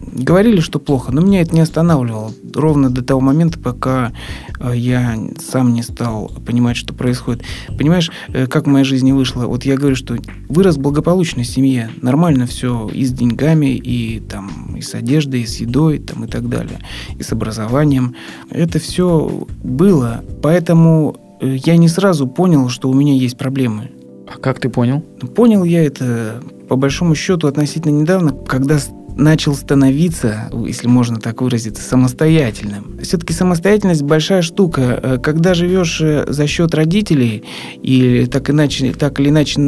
говорили, 0.00 0.60
что 0.60 0.78
плохо, 0.78 1.10
но 1.10 1.20
меня 1.20 1.40
это 1.40 1.52
не 1.52 1.60
останавливало. 1.60 2.32
Ровно 2.54 2.90
до 2.90 3.02
того 3.02 3.20
момента, 3.20 3.58
пока 3.58 4.12
э, 4.60 4.72
я 4.76 5.18
сам 5.40 5.72
не 5.72 5.82
стал 5.82 6.30
понимать, 6.46 6.76
что 6.76 6.94
происходит. 6.94 7.42
Понимаешь, 7.76 8.10
э, 8.28 8.46
как 8.46 8.66
в 8.66 8.68
моей 8.68 8.84
жизни 8.84 9.10
вышло? 9.10 9.46
Вот 9.46 9.64
я 9.64 9.76
говорю, 9.76 9.96
что 9.96 10.16
вырос 10.48 10.76
в 10.76 10.80
благополучной 10.80 11.42
семье, 11.42 11.90
нормально 12.02 12.46
все 12.46 12.88
и 12.88 13.04
с 13.04 13.12
деньгами, 13.12 13.74
и 13.74 14.20
там 14.20 14.76
и 14.76 14.80
с 14.80 14.94
одеждой, 14.94 15.42
и 15.42 15.46
с 15.46 15.56
едой, 15.56 15.98
там 15.98 16.24
и 16.24 16.28
так 16.28 16.48
далее, 16.48 16.78
и 17.18 17.24
с 17.24 17.32
образованием. 17.32 18.14
Это 18.50 18.78
все 18.78 19.44
было, 19.64 20.22
поэтому 20.40 21.16
э, 21.40 21.56
я 21.64 21.76
не 21.76 21.88
сразу 21.88 22.28
понял, 22.28 22.68
что 22.68 22.88
у 22.88 22.94
меня 22.94 23.14
есть 23.14 23.36
проблемы. 23.36 23.90
А 24.32 24.38
как 24.38 24.60
ты 24.60 24.68
понял? 24.68 25.00
Понял 25.34 25.64
я 25.64 25.84
это 25.84 26.40
по 26.70 26.76
большому 26.76 27.16
счету 27.16 27.48
относительно 27.48 28.00
недавно, 28.00 28.32
когда 28.32 28.78
начал 29.20 29.54
становиться, 29.54 30.50
если 30.66 30.88
можно 30.88 31.20
так 31.20 31.42
выразиться, 31.42 31.82
самостоятельным. 31.82 32.98
Все-таки 33.02 33.32
самостоятельность 33.32 34.02
большая 34.02 34.42
штука. 34.42 35.00
Э, 35.02 35.18
когда 35.18 35.54
живешь 35.54 36.00
э, 36.00 36.24
за 36.28 36.46
счет 36.46 36.74
родителей 36.74 37.44
или 37.82 38.26
так 38.26 38.50
иначе, 38.50 38.92
так 38.92 39.20
или 39.20 39.28
иначе 39.28 39.60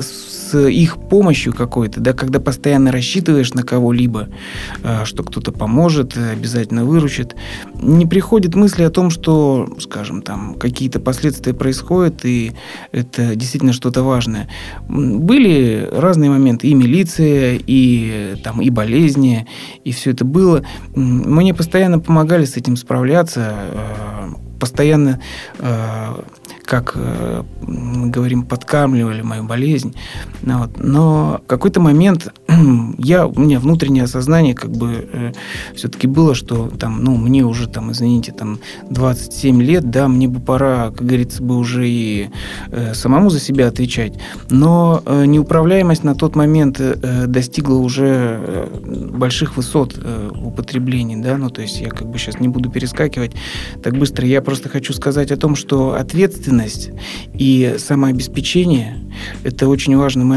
с 0.00 0.56
их 0.58 0.98
помощью 1.08 1.52
какой-то, 1.52 2.00
да, 2.00 2.12
когда 2.12 2.40
постоянно 2.40 2.92
рассчитываешь 2.92 3.54
на 3.54 3.62
кого-либо, 3.62 4.28
э, 4.82 5.04
что 5.04 5.22
кто-то 5.22 5.52
поможет, 5.52 6.16
обязательно 6.16 6.84
выручит, 6.84 7.36
не 7.80 8.06
приходит 8.06 8.54
мысли 8.54 8.82
о 8.82 8.90
том, 8.90 9.10
что, 9.10 9.68
скажем, 9.78 10.22
там 10.22 10.54
какие-то 10.54 11.00
последствия 11.00 11.54
происходят, 11.54 12.24
и 12.24 12.52
это 12.92 13.36
действительно 13.36 13.72
что-то 13.72 14.02
важное. 14.02 14.48
Были 14.88 15.88
разные 15.92 16.30
моменты, 16.30 16.68
и 16.68 16.74
милиция, 16.74 17.60
и 17.66 18.36
там 18.42 18.55
и 18.60 18.70
болезни, 18.70 19.46
и 19.84 19.92
все 19.92 20.10
это 20.12 20.24
было. 20.24 20.64
Мне 20.94 21.54
постоянно 21.54 21.98
помогали 21.98 22.44
с 22.44 22.56
этим 22.56 22.76
справляться, 22.76 23.54
э, 23.72 24.28
постоянно 24.58 25.20
как 26.66 26.92
э, 26.96 27.44
говорим, 27.62 28.42
подкармливали 28.42 29.22
мою 29.22 29.44
болезнь. 29.44 29.94
Вот. 30.46 30.70
Но 30.78 31.40
в 31.44 31.48
какой-то 31.48 31.80
момент 31.80 32.32
я, 32.98 33.26
у 33.26 33.38
меня 33.38 33.58
внутреннее 33.58 34.04
осознание 34.04 34.54
как 34.54 34.70
бы 34.70 35.08
э, 35.12 35.32
все-таки 35.74 36.06
было, 36.06 36.36
что 36.36 36.68
там, 36.68 37.02
ну, 37.02 37.16
мне 37.16 37.44
уже 37.44 37.68
там, 37.68 37.90
извините, 37.90 38.32
там 38.32 38.60
27 38.88 39.60
лет, 39.60 39.90
да, 39.90 40.06
мне 40.06 40.28
бы 40.28 40.38
пора, 40.38 40.90
как 40.90 41.04
говорится, 41.04 41.42
бы 41.42 41.56
уже 41.56 41.88
и 41.88 42.30
э, 42.70 42.94
самому 42.94 43.28
за 43.30 43.40
себя 43.40 43.66
отвечать. 43.66 44.14
Но 44.48 45.02
э, 45.04 45.24
неуправляемость 45.26 46.04
на 46.04 46.14
тот 46.14 46.36
момент 46.36 46.80
э, 46.80 47.26
достигла 47.26 47.78
уже 47.78 48.40
э, 48.40 49.10
больших 49.12 49.56
высот 49.56 49.98
э, 50.00 50.30
в 50.32 50.46
употреблении, 50.46 51.16
да, 51.16 51.36
ну, 51.36 51.50
то 51.50 51.60
есть 51.60 51.80
я 51.80 51.88
как 51.88 52.08
бы 52.08 52.18
сейчас 52.18 52.38
не 52.38 52.48
буду 52.48 52.70
перескакивать 52.70 53.32
так 53.82 53.98
быстро. 53.98 54.24
Я 54.24 54.42
просто 54.42 54.68
хочу 54.68 54.92
сказать 54.92 55.32
о 55.32 55.36
том, 55.36 55.56
что 55.56 55.94
ответственность 55.94 56.90
и 57.34 57.74
самообеспечение– 57.78 58.98
это 59.42 59.68
очень 59.68 59.96
важный 59.96 60.24
момент. 60.24 60.35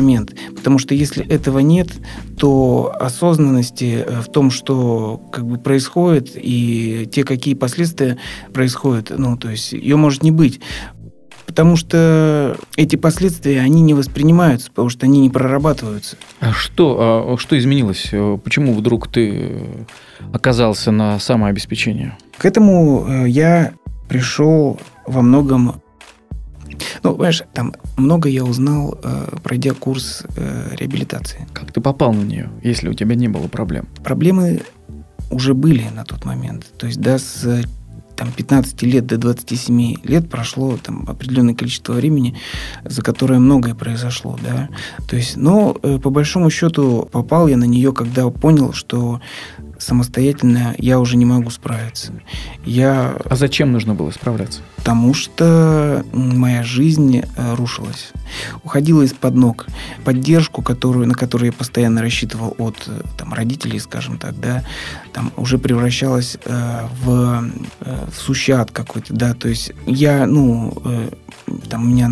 Потому 0.56 0.80
что 0.80 0.94
если 0.94 1.26
этого 1.26 1.60
нет, 1.60 1.90
то 2.38 2.96
осознанности 3.00 4.04
э, 4.06 4.22
в 4.22 4.32
том, 4.32 4.52
что 4.52 5.22
как 5.32 5.46
бы 5.46 5.58
происходит, 5.58 6.32
и 6.36 7.08
те, 7.12 7.24
какие 7.24 7.54
последствия 7.54 8.18
происходят, 8.54 9.12
ну, 9.16 9.38
то 9.38 9.50
есть 9.50 9.74
ее 9.74 9.96
может 9.96 10.24
не 10.24 10.32
быть 10.32 10.60
потому 11.50 11.76
что 11.78 12.56
эти 12.78 12.96
последствия, 12.96 13.60
они 13.62 13.82
не 13.82 13.96
воспринимаются, 13.96 14.70
потому 14.70 14.90
что 14.90 15.08
они 15.08 15.20
не 15.20 15.32
прорабатываются. 15.32 16.16
А 16.40 16.54
что, 16.54 17.26
а 17.34 17.38
что 17.40 17.58
изменилось? 17.58 18.12
Почему 18.44 18.76
вдруг 18.76 19.08
ты 19.08 19.60
оказался 20.32 20.92
на 20.92 21.18
самообеспечении? 21.18 22.14
К 22.38 22.46
этому 22.46 23.06
э, 23.10 23.30
я 23.30 23.74
пришел 24.08 24.80
во 25.08 25.24
многом 25.24 25.82
ну, 27.04 27.14
понимаешь, 27.14 27.44
там 27.54 27.74
много 27.98 28.30
я 28.30 28.44
узнал, 28.44 28.98
э, 29.04 29.38
пройдя 29.44 29.74
курс 29.74 30.24
э, 30.36 30.76
реабилитации. 30.76 31.48
Как 31.54 31.72
ты 31.72 31.82
попал 31.82 32.14
на 32.14 32.24
нее, 32.24 32.50
если 32.64 32.90
у 32.90 32.94
тебя 32.94 33.16
не 33.16 33.28
было 33.28 33.48
проблем? 33.48 33.88
Проблемы 34.04 34.62
уже 35.30 35.54
были 35.54 35.86
на 35.94 36.06
тот 36.06 36.26
момент. 36.26 36.66
То 36.78 36.88
есть, 36.88 37.00
да, 37.00 37.20
с 37.20 37.64
там, 38.20 38.34
15 38.34 38.82
лет 38.84 39.06
до 39.06 39.18
27 39.18 39.96
лет 40.04 40.30
прошло 40.30 40.78
там, 40.78 41.06
определенное 41.08 41.56
количество 41.56 41.94
времени, 41.94 42.36
за 42.84 43.02
которое 43.02 43.40
многое 43.40 43.76
произошло. 43.76 44.38
Да? 44.44 44.68
То 45.08 45.16
есть, 45.16 45.38
но 45.38 45.78
э, 45.82 46.00
по 46.00 46.10
большому 46.10 46.50
счету 46.50 47.08
попал 47.10 47.48
я 47.48 47.56
на 47.56 47.64
нее, 47.64 47.94
когда 47.94 48.30
понял, 48.30 48.74
что 48.74 49.22
самостоятельно 49.80 50.76
я 50.78 51.00
уже 51.00 51.18
не 51.18 51.26
могу 51.26 51.50
справиться. 51.50 52.14
Я... 52.66 53.18
А 53.26 53.36
зачем 53.36 53.72
нужно 53.72 53.96
было 53.96 54.12
справляться? 54.12 54.62
Потому 54.76 55.14
что 55.14 56.06
моя 56.14 56.64
жизнь 56.64 57.22
э, 57.22 57.56
рушилась. 57.56 58.12
Уходила 58.64 59.02
из-под 59.04 59.36
ног. 59.36 59.68
Поддержку, 60.04 60.62
которую, 60.62 61.08
на 61.08 61.16
которую 61.16 61.48
я 61.48 61.54
постоянно 61.54 62.02
рассчитывал 62.02 62.56
от 62.58 62.84
э, 62.88 63.02
там, 63.18 63.34
родителей, 63.34 63.80
скажем 63.80 64.18
так, 64.18 64.40
да, 64.40 64.64
там 65.14 65.32
уже 65.36 65.58
превращалась 65.58 66.38
э, 66.46 66.88
в, 67.04 67.44
э, 67.82 68.06
в 68.12 68.16
сущат 68.20 68.72
какой-то, 68.72 69.14
да, 69.14 69.34
то 69.34 69.48
есть 69.50 69.72
я, 69.86 70.26
ну, 70.26 70.74
э, 70.86 71.10
там 71.70 71.84
у 71.84 71.88
меня 71.88 72.12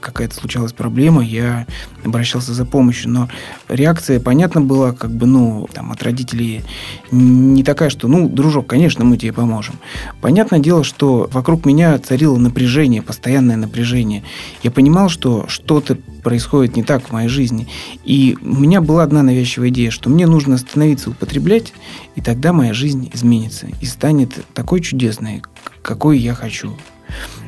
какая-то 0.00 0.34
случалась 0.34 0.72
проблема, 0.72 1.22
я 1.22 1.66
обращался 2.04 2.54
за 2.54 2.64
помощью, 2.64 3.10
но 3.10 3.28
реакция, 3.68 4.20
понятно, 4.20 4.60
была 4.60 4.92
как 4.92 5.10
бы, 5.10 5.26
ну, 5.26 5.68
там, 5.72 5.92
от 5.92 6.02
родителей 6.02 6.64
не 7.10 7.62
такая, 7.64 7.90
что, 7.90 8.08
ну, 8.08 8.28
дружок, 8.28 8.66
конечно, 8.66 9.04
мы 9.04 9.16
тебе 9.16 9.32
поможем. 9.32 9.76
Понятное 10.20 10.58
дело, 10.58 10.84
что 10.84 11.28
вокруг 11.32 11.64
меня 11.66 11.98
царило 11.98 12.36
напряжение, 12.36 13.02
постоянное 13.02 13.56
напряжение. 13.56 14.22
Я 14.62 14.70
понимал, 14.70 15.08
что 15.08 15.46
что-то 15.48 15.96
происходит 16.22 16.76
не 16.76 16.82
так 16.82 17.08
в 17.08 17.12
моей 17.12 17.28
жизни. 17.28 17.68
И 18.04 18.36
у 18.40 18.60
меня 18.60 18.80
была 18.80 19.02
одна 19.02 19.22
навязчивая 19.22 19.68
идея, 19.70 19.90
что 19.90 20.10
мне 20.10 20.26
нужно 20.26 20.54
остановиться 20.54 21.10
употреблять, 21.10 21.72
и 22.14 22.20
тогда 22.20 22.52
моя 22.52 22.74
жизнь 22.74 23.10
изменится 23.12 23.66
и 23.80 23.86
станет 23.86 24.44
такой 24.54 24.80
чудесной, 24.80 25.42
какой 25.82 26.18
я 26.18 26.34
хочу. 26.34 26.76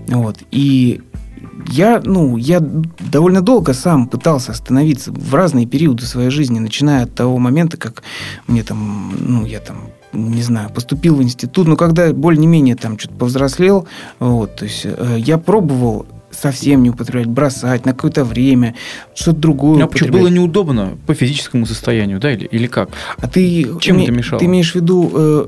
Вот. 0.09 0.39
И 0.51 1.03
я, 1.69 2.01
ну, 2.05 2.37
я 2.37 2.61
довольно 2.61 3.41
долго 3.41 3.73
сам 3.73 4.07
пытался 4.07 4.53
остановиться 4.53 5.13
в 5.13 5.35
разные 5.35 5.67
периоды 5.67 6.05
своей 6.05 6.31
жизни, 6.31 6.59
начиная 6.59 7.05
от 7.05 7.15
того 7.15 7.39
момента, 7.39 7.77
как 7.77 8.03
мне 8.47 8.63
там, 8.63 9.15
ну, 9.19 9.47
я 9.47 9.61
там 9.61 9.89
не 10.13 10.43
знаю, 10.43 10.71
поступил 10.71 11.17
в 11.17 11.23
институт, 11.23 11.67
но 11.67 11.77
когда 11.77 12.13
более-менее 12.13 12.77
там 12.77 12.99
что-то 12.99 13.15
повзрослел, 13.15 13.87
вот, 14.19 14.57
то 14.57 14.65
есть 14.65 14.83
э, 14.85 15.17
я 15.19 15.39
пробовал 15.39 16.07
совсем 16.31 16.83
не 16.83 16.91
употреблять, 16.91 17.29
бросать 17.29 17.85
на 17.87 17.93
какое-то 17.93 18.25
время, 18.25 18.75
что-то 19.15 19.39
другое. 19.39 19.85
А 19.85 19.87
почему 19.87 20.13
было 20.13 20.29
неудобно 20.29 20.99
по 21.07 21.15
физическому 21.15 21.67
состоянию, 21.67 22.19
да, 22.19 22.33
или, 22.33 22.47
или 22.47 22.67
как? 22.67 22.91
А 23.19 23.29
ты 23.29 23.67
чем 23.81 23.97
име, 23.97 24.05
это 24.05 24.13
мешало? 24.13 24.41
Ты 24.41 24.47
имеешь 24.47 24.73
в 24.73 24.75
виду 24.75 25.11
э, 25.15 25.47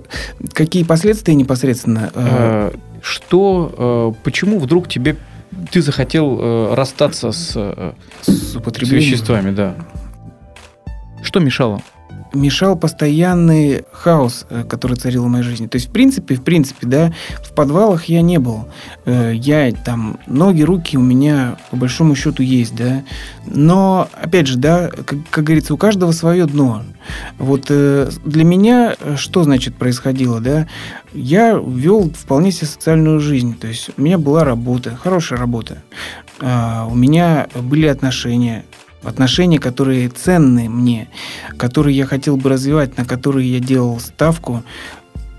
какие 0.52 0.84
последствия 0.84 1.34
непосредственно? 1.34 2.10
Э, 2.14 2.70
что, 3.02 4.14
э, 4.16 4.22
почему 4.24 4.58
вдруг 4.58 4.88
тебе 4.88 5.16
ты 5.70 5.82
захотел 5.82 6.38
э, 6.40 6.75
расстаться 6.75 7.32
с, 7.32 7.52
э, 7.54 7.92
с, 8.23 8.52
с 8.52 8.56
веществами, 8.80 9.50
да? 9.50 9.75
Что 11.23 11.40
мешало? 11.40 11.82
Мешал 12.34 12.76
постоянный 12.76 13.84
хаос, 13.92 14.46
э, 14.50 14.64
который 14.68 14.96
царил 14.96 15.24
в 15.24 15.28
моей 15.28 15.44
жизни. 15.44 15.66
То 15.66 15.76
есть, 15.76 15.88
в 15.88 15.92
принципе, 15.92 16.34
в 16.34 16.42
принципе, 16.42 16.86
да, 16.86 17.12
в 17.42 17.52
подвалах 17.52 18.06
я 18.06 18.22
не 18.22 18.38
был. 18.38 18.68
Э, 19.04 19.32
я 19.34 19.72
там, 19.72 20.18
ноги, 20.26 20.62
руки 20.62 20.96
у 20.96 21.02
меня 21.02 21.56
по 21.70 21.76
большому 21.76 22.14
счету 22.14 22.42
есть, 22.42 22.74
да. 22.74 23.02
Но, 23.46 24.08
опять 24.20 24.46
же, 24.46 24.58
да, 24.58 24.88
как, 24.88 25.18
как 25.30 25.44
говорится, 25.44 25.74
у 25.74 25.76
каждого 25.76 26.12
свое 26.12 26.46
дно. 26.46 26.82
Вот 27.38 27.66
э, 27.68 28.10
для 28.24 28.44
меня 28.44 28.96
что, 29.16 29.44
значит, 29.44 29.76
происходило, 29.76 30.40
да? 30.40 30.66
Я 31.12 31.52
вел 31.52 32.10
вполне 32.10 32.50
себе 32.52 32.66
социальную 32.66 33.20
жизнь. 33.20 33.56
То 33.58 33.66
есть, 33.66 33.90
у 33.96 34.02
меня 34.02 34.18
была 34.18 34.44
работа, 34.44 34.96
хорошая 34.96 35.38
работа. 35.38 35.82
А, 36.40 36.86
у 36.90 36.94
меня 36.94 37.46
были 37.54 37.86
отношения, 37.86 38.64
отношения, 39.04 39.58
которые 39.58 40.08
ценны 40.08 40.68
мне, 40.68 41.08
которые 41.56 41.96
я 41.96 42.06
хотел 42.06 42.37
бы 42.37 42.50
развивать, 42.50 42.96
на 42.96 43.04
которые 43.04 43.52
я 43.52 43.61
делал 43.61 44.00
ставку, 44.00 44.62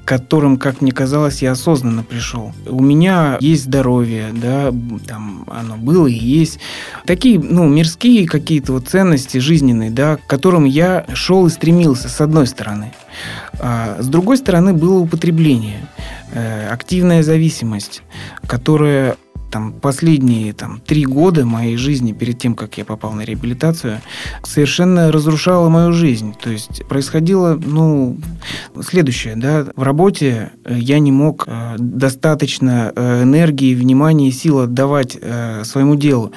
которым, 0.06 0.58
как 0.58 0.82
мне 0.82 0.92
казалось, 0.92 1.42
я 1.42 1.52
осознанно 1.52 2.04
пришел. 2.04 2.54
У 2.68 2.82
меня 2.82 3.38
есть 3.42 3.64
здоровье, 3.64 4.30
да, 4.32 4.72
там 5.08 5.46
оно 5.52 5.78
было 5.78 6.06
и 6.08 6.14
есть. 6.14 6.60
Такие, 7.06 7.40
ну, 7.40 7.68
мирские 7.68 8.28
какие-то 8.28 8.74
вот 8.74 8.88
ценности 8.88 9.40
жизненные, 9.40 9.90
да, 9.90 10.18
к 10.18 10.28
которым 10.28 10.66
я 10.66 11.06
шел 11.14 11.48
и 11.48 11.50
стремился, 11.50 12.08
с 12.08 12.22
одной 12.22 12.46
стороны. 12.46 12.94
А 13.60 13.98
с 14.00 14.08
другой 14.08 14.38
стороны, 14.38 14.74
было 14.74 15.00
употребление, 15.00 15.88
э, 16.32 16.68
активная 16.70 17.24
зависимость, 17.24 18.04
которая 18.46 19.18
там, 19.56 19.72
последние 19.72 20.52
там, 20.52 20.82
три 20.86 21.06
года 21.06 21.46
моей 21.46 21.78
жизни, 21.78 22.12
перед 22.12 22.38
тем, 22.38 22.56
как 22.56 22.78
я 22.78 22.84
попал 22.84 23.14
на 23.14 23.22
реабилитацию, 23.22 24.02
совершенно 24.44 25.14
разрушала 25.14 25.70
мою 25.70 25.94
жизнь. 25.94 26.36
То 26.44 26.50
есть 26.50 26.86
происходило, 26.90 27.58
ну, 27.66 28.18
следующее, 28.82 29.38
да, 29.38 29.66
в 29.74 29.82
работе 29.82 30.52
э, 30.66 30.76
я 30.78 31.00
не 31.00 31.14
мог 31.14 31.46
э, 31.48 31.76
достаточно 31.78 32.92
э, 32.94 33.24
энергии, 33.24 33.76
внимания 33.76 34.28
и 34.28 34.34
сил 34.34 34.60
отдавать 34.60 35.18
своему 35.64 35.96
делу. 35.96 36.34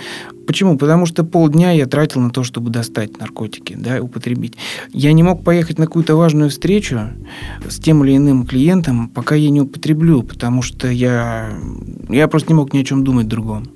Почему? 0.48 0.78
Потому 0.78 1.04
что 1.04 1.24
полдня 1.24 1.72
я 1.72 1.84
тратил 1.84 2.22
на 2.22 2.30
то, 2.30 2.42
чтобы 2.42 2.70
достать 2.70 3.20
наркотики, 3.20 3.76
да, 3.78 4.00
употребить. 4.00 4.54
Я 4.94 5.12
не 5.12 5.22
мог 5.22 5.44
поехать 5.44 5.78
на 5.78 5.84
какую-то 5.84 6.16
важную 6.16 6.48
встречу 6.48 7.00
с 7.68 7.78
тем 7.78 8.02
или 8.02 8.16
иным 8.16 8.46
клиентом, 8.46 9.10
пока 9.10 9.34
я 9.34 9.50
не 9.50 9.60
употреблю, 9.60 10.22
потому 10.22 10.62
что 10.62 10.88
я, 10.88 11.50
я 12.08 12.28
просто 12.28 12.48
не 12.48 12.54
мог 12.54 12.72
ни 12.72 12.78
о 12.78 12.84
чем 12.84 13.04
думать 13.04 13.28
другом. 13.28 13.68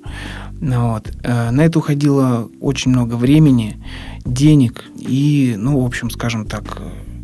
Ну 0.62 0.92
вот. 0.92 1.12
Э, 1.22 1.50
на 1.50 1.60
это 1.60 1.78
уходило 1.78 2.48
очень 2.58 2.90
много 2.90 3.16
времени, 3.16 3.76
денег 4.24 4.84
и, 4.96 5.54
ну, 5.58 5.78
в 5.78 5.84
общем, 5.84 6.08
скажем 6.08 6.46
так, 6.46 6.80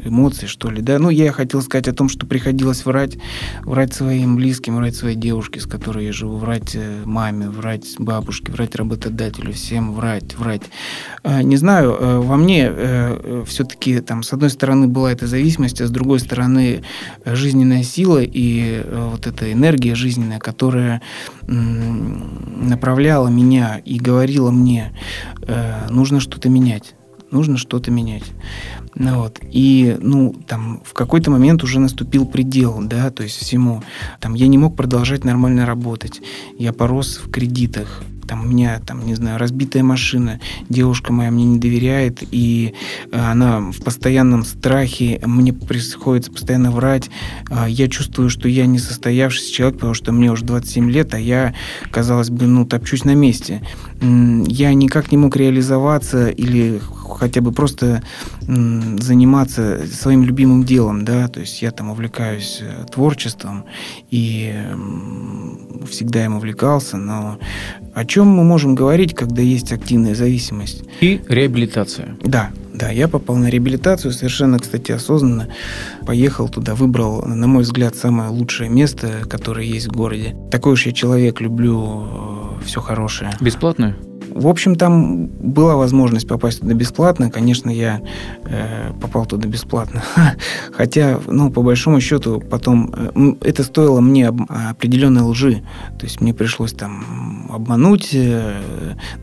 эмоций, 0.08 0.48
что 0.48 0.70
ли, 0.70 0.82
да. 0.82 0.98
Ну, 0.98 1.10
я 1.10 1.32
хотел 1.32 1.62
сказать 1.62 1.88
о 1.88 1.92
том, 1.92 2.08
что 2.08 2.26
приходилось 2.26 2.84
врать, 2.84 3.18
врать 3.62 3.94
своим 3.94 4.36
близким, 4.36 4.76
врать 4.76 4.96
своей 4.96 5.16
девушке, 5.16 5.60
с 5.60 5.66
которой 5.66 6.06
я 6.06 6.12
живу, 6.12 6.36
врать 6.36 6.74
э, 6.74 7.02
маме, 7.04 7.48
врать 7.48 7.86
бабушке, 7.98 8.52
врать 8.52 8.74
работодателю, 8.74 9.52
всем 9.52 9.92
врать, 9.92 10.36
врать. 10.36 10.62
А, 11.22 11.42
не 11.42 11.56
знаю, 11.56 11.96
э, 11.98 12.18
во 12.18 12.36
мне 12.36 12.68
э, 12.70 13.44
все-таки 13.46 14.00
там 14.00 14.22
с 14.22 14.32
одной 14.32 14.50
стороны 14.50 14.88
была 14.88 15.12
эта 15.12 15.26
зависимость, 15.26 15.80
а 15.80 15.86
с 15.86 15.90
другой 15.90 16.20
стороны 16.20 16.82
жизненная 17.24 17.82
сила 17.82 18.20
и 18.22 18.84
вот 19.10 19.26
эта 19.26 19.52
энергия 19.52 19.94
жизненная, 19.94 20.38
которая 20.38 21.02
направляла 21.46 23.28
меня 23.28 23.80
и 23.84 23.98
говорила 23.98 24.50
мне, 24.50 24.94
нужно 25.90 26.20
что-то 26.20 26.48
менять 26.48 26.94
нужно 27.30 27.56
что-то 27.56 27.90
менять. 27.90 28.24
Ну, 28.94 29.20
вот. 29.22 29.38
И, 29.50 29.96
ну, 30.00 30.34
там, 30.46 30.82
в 30.84 30.92
какой-то 30.92 31.30
момент 31.30 31.62
уже 31.62 31.80
наступил 31.80 32.26
предел, 32.26 32.78
да, 32.82 33.10
то 33.10 33.22
есть 33.22 33.36
всему. 33.36 33.82
Там, 34.20 34.34
я 34.34 34.48
не 34.48 34.58
мог 34.58 34.76
продолжать 34.76 35.24
нормально 35.24 35.66
работать. 35.66 36.20
Я 36.58 36.72
порос 36.72 37.18
в 37.18 37.30
кредитах 37.30 38.02
там 38.28 38.42
у 38.42 38.44
меня, 38.44 38.80
там, 38.86 39.04
не 39.06 39.14
знаю, 39.14 39.38
разбитая 39.38 39.82
машина, 39.82 40.38
девушка 40.68 41.12
моя 41.12 41.30
мне 41.30 41.44
не 41.44 41.58
доверяет, 41.58 42.22
и 42.30 42.74
э, 43.10 43.18
она 43.18 43.60
в 43.72 43.82
постоянном 43.82 44.44
страхе, 44.44 45.18
мне 45.24 45.52
приходится 45.54 46.30
постоянно 46.30 46.70
врать, 46.70 47.08
а, 47.50 47.66
я 47.66 47.88
чувствую, 47.88 48.28
что 48.28 48.48
я 48.48 48.66
не 48.66 48.78
состоявшийся 48.78 49.52
человек, 49.52 49.78
потому 49.78 49.94
что 49.94 50.12
мне 50.12 50.30
уже 50.30 50.44
27 50.44 50.90
лет, 50.90 51.14
а 51.14 51.18
я, 51.18 51.54
казалось 51.90 52.28
бы, 52.28 52.46
ну, 52.46 52.66
топчусь 52.66 53.04
на 53.04 53.14
месте. 53.14 53.62
Я 54.00 54.74
никак 54.74 55.10
не 55.10 55.18
мог 55.18 55.36
реализоваться 55.36 56.28
или 56.28 56.80
хотя 57.18 57.40
бы 57.40 57.52
просто 57.52 58.02
заниматься 58.40 59.80
своим 59.92 60.22
любимым 60.22 60.64
делом, 60.64 61.04
да, 61.04 61.28
то 61.28 61.40
есть 61.40 61.62
я 61.62 61.70
там 61.70 61.90
увлекаюсь 61.90 62.60
э, 62.62 62.86
творчеством 62.90 63.64
и 64.10 64.54
всегда 65.90 66.24
им 66.24 66.36
увлекался, 66.36 66.96
но 66.96 67.38
о 67.94 68.04
чем 68.04 68.28
мы 68.28 68.44
можем 68.44 68.74
говорить, 68.74 69.14
когда 69.14 69.42
есть 69.42 69.72
активная 69.72 70.14
зависимость? 70.14 70.84
И 71.00 71.20
реабилитация. 71.28 72.16
Да, 72.22 72.50
да, 72.72 72.90
я 72.90 73.08
попал 73.08 73.36
на 73.36 73.48
реабилитацию 73.50 74.12
совершенно, 74.12 74.58
кстати, 74.58 74.92
осознанно. 74.92 75.48
Поехал 76.06 76.48
туда, 76.48 76.74
выбрал, 76.76 77.22
на 77.26 77.48
мой 77.48 77.64
взгляд, 77.64 77.96
самое 77.96 78.30
лучшее 78.30 78.70
место, 78.70 79.24
которое 79.28 79.66
есть 79.66 79.88
в 79.88 79.92
городе. 79.92 80.36
Такой 80.50 80.74
уж 80.74 80.86
я 80.86 80.92
человек, 80.92 81.40
люблю 81.40 82.06
э, 82.06 82.37
все 82.64 82.80
хорошее. 82.80 83.30
Бесплатное? 83.40 83.96
В 84.34 84.46
общем, 84.46 84.76
там 84.76 85.26
была 85.26 85.76
возможность 85.76 86.28
попасть 86.28 86.60
туда 86.60 86.74
бесплатно. 86.74 87.30
Конечно, 87.30 87.70
я 87.70 88.00
э, 88.44 88.92
попал 89.00 89.26
туда 89.26 89.48
бесплатно. 89.48 90.02
Хотя, 90.72 91.20
ну, 91.26 91.50
по 91.50 91.62
большому 91.62 92.00
счету, 92.00 92.40
потом 92.40 92.92
э, 92.94 93.34
это 93.42 93.62
стоило 93.64 94.00
мне 94.00 94.28
определенной 94.28 95.22
лжи. 95.22 95.62
То 95.98 96.06
есть 96.06 96.20
мне 96.20 96.34
пришлось 96.34 96.72
там 96.72 97.48
обмануть, 97.50 98.10
э, 98.12 98.60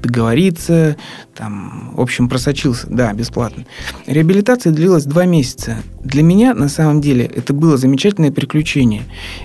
договориться, 0.02 0.98
там, 1.36 1.92
в 1.96 2.02
общем, 2.02 2.30
просочился. 2.30 2.88
Да, 2.90 3.14
бесплатно. 3.14 3.66
Реабилитация 4.08 4.72
длилась 4.72 5.06
два 5.06 5.26
месяца. 5.26 5.78
Для 6.04 6.24
меня, 6.24 6.54
на 6.54 6.70
самом 6.70 7.02
деле, 7.02 7.26
это 7.26 7.54
было 7.54 7.78
замечательное 7.78 8.32
приключение. 8.32 9.04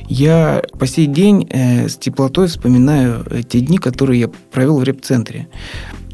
Я 0.08 0.62
по 0.78 0.86
сей 0.86 1.06
день 1.06 1.46
э, 1.50 1.88
с 1.88 1.96
теплотой 1.96 2.48
вспоминаю 2.48 3.24
те 3.48 3.60
дни, 3.60 3.78
которые 3.78 4.20
я 4.20 4.28
провел 4.28 4.78
в 4.78 4.84
реп-центре. 4.84 5.48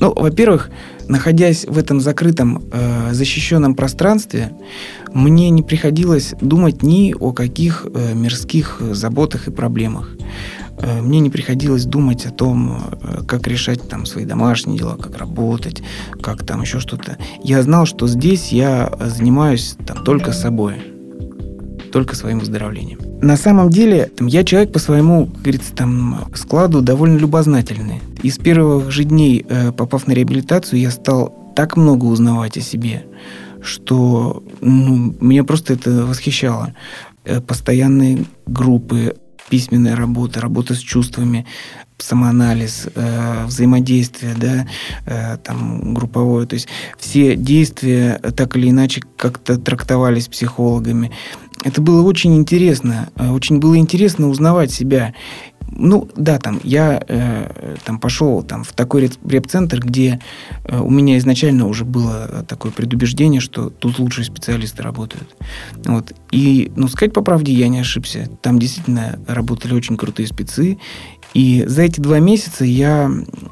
Ну, 0.00 0.12
во-первых, 0.14 0.70
находясь 1.08 1.64
в 1.64 1.78
этом 1.78 2.00
закрытом, 2.00 2.64
э, 2.72 3.12
защищенном 3.12 3.74
пространстве, 3.74 4.52
мне 5.14 5.50
не 5.50 5.62
приходилось 5.62 6.34
думать 6.40 6.82
ни 6.82 7.14
о 7.18 7.32
каких 7.32 7.86
э, 7.86 8.14
мирских 8.14 8.80
заботах 8.92 9.48
и 9.48 9.50
проблемах. 9.50 10.10
Э, 10.78 11.00
мне 11.00 11.20
не 11.20 11.30
приходилось 11.30 11.84
думать 11.84 12.26
о 12.26 12.30
том, 12.30 12.76
э, 12.76 13.22
как 13.26 13.46
решать 13.46 13.88
там 13.88 14.06
свои 14.06 14.24
домашние 14.24 14.78
дела, 14.78 14.96
как 14.96 15.16
работать, 15.18 15.82
как 16.20 16.44
там 16.44 16.62
еще 16.62 16.80
что-то. 16.80 17.16
Я 17.42 17.62
знал, 17.62 17.86
что 17.86 18.06
здесь 18.06 18.52
я 18.52 18.92
занимаюсь 19.00 19.76
там 19.86 20.04
только 20.04 20.32
собой, 20.32 20.74
только 21.92 22.14
своим 22.14 22.40
выздоровлением. 22.40 23.05
На 23.22 23.36
самом 23.36 23.70
деле, 23.70 24.10
там, 24.14 24.26
я 24.26 24.44
человек 24.44 24.72
по 24.72 24.78
своему, 24.78 25.26
как 25.26 25.42
говорится, 25.42 25.74
там, 25.74 26.26
складу 26.34 26.82
довольно 26.82 27.16
любознательный. 27.16 28.00
И 28.22 28.30
с 28.30 28.38
первых 28.38 28.90
же 28.90 29.04
дней, 29.04 29.44
э, 29.48 29.72
попав 29.72 30.06
на 30.06 30.12
реабилитацию, 30.12 30.80
я 30.80 30.90
стал 30.90 31.52
так 31.56 31.76
много 31.76 32.04
узнавать 32.04 32.58
о 32.58 32.60
себе, 32.60 33.06
что 33.62 34.42
ну, 34.60 35.14
меня 35.20 35.44
просто 35.44 35.72
это 35.72 36.04
восхищало. 36.04 36.74
Э, 37.24 37.40
постоянные 37.40 38.26
группы, 38.46 39.16
письменная 39.48 39.96
работа, 39.96 40.40
работа 40.40 40.74
с 40.74 40.78
чувствами, 40.80 41.46
самоанализ, 41.98 42.88
э, 42.94 43.46
взаимодействие, 43.46 44.34
да, 44.36 45.38
там 45.38 45.94
групповое, 45.94 46.46
то 46.46 46.54
есть 46.54 46.68
все 46.98 47.36
действия 47.36 48.20
так 48.36 48.56
или 48.56 48.68
иначе 48.68 49.00
как-то 49.16 49.56
трактовались 49.56 50.28
психологами. 50.28 51.12
Это 51.66 51.82
было 51.82 52.02
очень 52.02 52.36
интересно, 52.36 53.08
э, 53.16 53.28
очень 53.28 53.58
было 53.58 53.76
интересно 53.76 54.28
узнавать 54.28 54.70
себя. 54.70 55.14
ну, 55.68 56.08
да, 56.14 56.38
там, 56.38 56.60
я 56.62 57.02
э, 57.08 57.74
там 57.84 57.98
пошел 57.98 58.44
там, 58.44 58.62
в 58.62 58.72
такой 58.72 59.10
реп-центр, 59.28 59.80
где 59.80 60.20
э, 60.64 60.78
у 60.78 60.88
меня 60.90 61.18
изначально 61.18 61.66
уже 61.66 61.84
было 61.84 62.44
такое 62.46 62.70
предубеждение, 62.70 63.40
что 63.40 63.70
тут 63.70 63.98
лучшие 63.98 64.24
специалисты 64.24 64.84
работают. 64.84 65.34
Вот. 65.84 66.12
И, 66.30 66.70
ну, 66.76 66.86
сказать 66.86 67.12
по 67.12 67.22
правде, 67.22 67.52
я 67.52 67.66
не 67.66 67.80
ошибся. 67.80 68.30
Там 68.42 68.60
действительно 68.60 69.18
работали 69.26 69.74
очень 69.74 69.96
крутые 69.96 70.28
спецы. 70.28 70.78
И 71.34 71.64
за 71.66 71.82
эти 71.82 72.00
два 72.00 72.20
месяца 72.20 72.64
я 72.64 73.10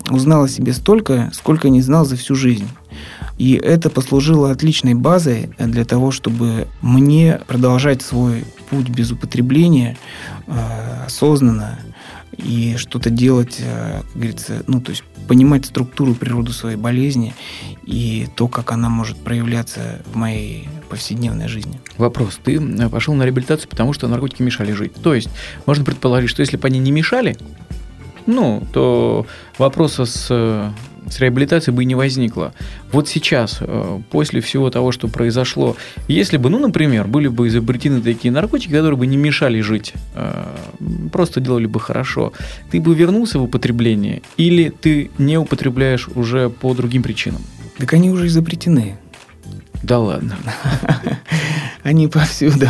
узнал 0.08 0.44
о 0.44 0.48
себе 0.48 0.72
столько, 0.72 1.32
сколько 1.34 1.68
не 1.68 1.82
знал 1.82 2.04
за 2.04 2.14
всю 2.14 2.36
жизнь. 2.36 2.68
И 3.38 3.54
это 3.54 3.90
послужило 3.90 4.50
отличной 4.50 4.94
базой 4.94 5.50
для 5.58 5.84
того, 5.84 6.10
чтобы 6.10 6.68
мне 6.80 7.40
продолжать 7.46 8.02
свой 8.02 8.44
путь 8.70 8.88
без 8.88 9.10
употребления 9.10 9.96
э, 10.46 11.04
осознанно 11.06 11.78
и 12.36 12.76
что-то 12.76 13.10
делать, 13.10 13.56
э, 13.60 14.02
как 14.02 14.12
говорится, 14.14 14.62
ну, 14.66 14.80
то 14.80 14.90
есть 14.90 15.02
понимать 15.26 15.66
структуру, 15.66 16.14
природу 16.14 16.52
своей 16.52 16.76
болезни 16.76 17.34
и 17.84 18.28
то, 18.36 18.46
как 18.46 18.72
она 18.72 18.88
может 18.88 19.16
проявляться 19.16 20.02
в 20.12 20.16
моей 20.16 20.68
повседневной 20.88 21.48
жизни. 21.48 21.80
Вопрос. 21.96 22.38
Ты 22.42 22.56
э, 22.56 22.88
пошел 22.88 23.14
на 23.14 23.24
реабилитацию, 23.24 23.68
потому 23.68 23.92
что 23.92 24.06
наркотики 24.06 24.42
мешали 24.42 24.72
жить. 24.72 24.94
То 24.94 25.14
есть, 25.14 25.28
можно 25.66 25.84
предположить, 25.84 26.30
что 26.30 26.40
если 26.40 26.56
бы 26.56 26.66
они 26.68 26.78
не 26.78 26.92
мешали, 26.92 27.36
ну, 28.26 28.62
то 28.72 29.26
вопроса 29.58 30.04
с 30.06 30.72
с 31.10 31.20
реабилитацией 31.20 31.74
бы 31.74 31.82
и 31.82 31.86
не 31.86 31.94
возникло. 31.94 32.52
Вот 32.92 33.08
сейчас, 33.08 33.58
э, 33.60 34.00
после 34.10 34.40
всего 34.40 34.70
того, 34.70 34.92
что 34.92 35.08
произошло, 35.08 35.76
если 36.08 36.36
бы, 36.36 36.50
ну, 36.50 36.58
например, 36.58 37.06
были 37.06 37.28
бы 37.28 37.48
изобретены 37.48 38.00
такие 38.00 38.32
наркотики, 38.32 38.70
которые 38.70 38.96
бы 38.96 39.06
не 39.06 39.16
мешали 39.16 39.60
жить, 39.60 39.92
э, 40.14 40.44
просто 41.12 41.40
делали 41.40 41.66
бы 41.66 41.80
хорошо, 41.80 42.32
ты 42.70 42.80
бы 42.80 42.94
вернулся 42.94 43.38
в 43.38 43.44
употребление 43.44 44.22
или 44.36 44.70
ты 44.70 45.10
не 45.18 45.38
употребляешь 45.38 46.08
уже 46.14 46.50
по 46.50 46.74
другим 46.74 47.02
причинам? 47.02 47.42
Так 47.78 47.92
они 47.92 48.10
уже 48.10 48.26
изобретены. 48.26 48.96
Да 49.82 49.98
ладно. 49.98 50.36
Они 51.82 52.08
повсюду. 52.08 52.66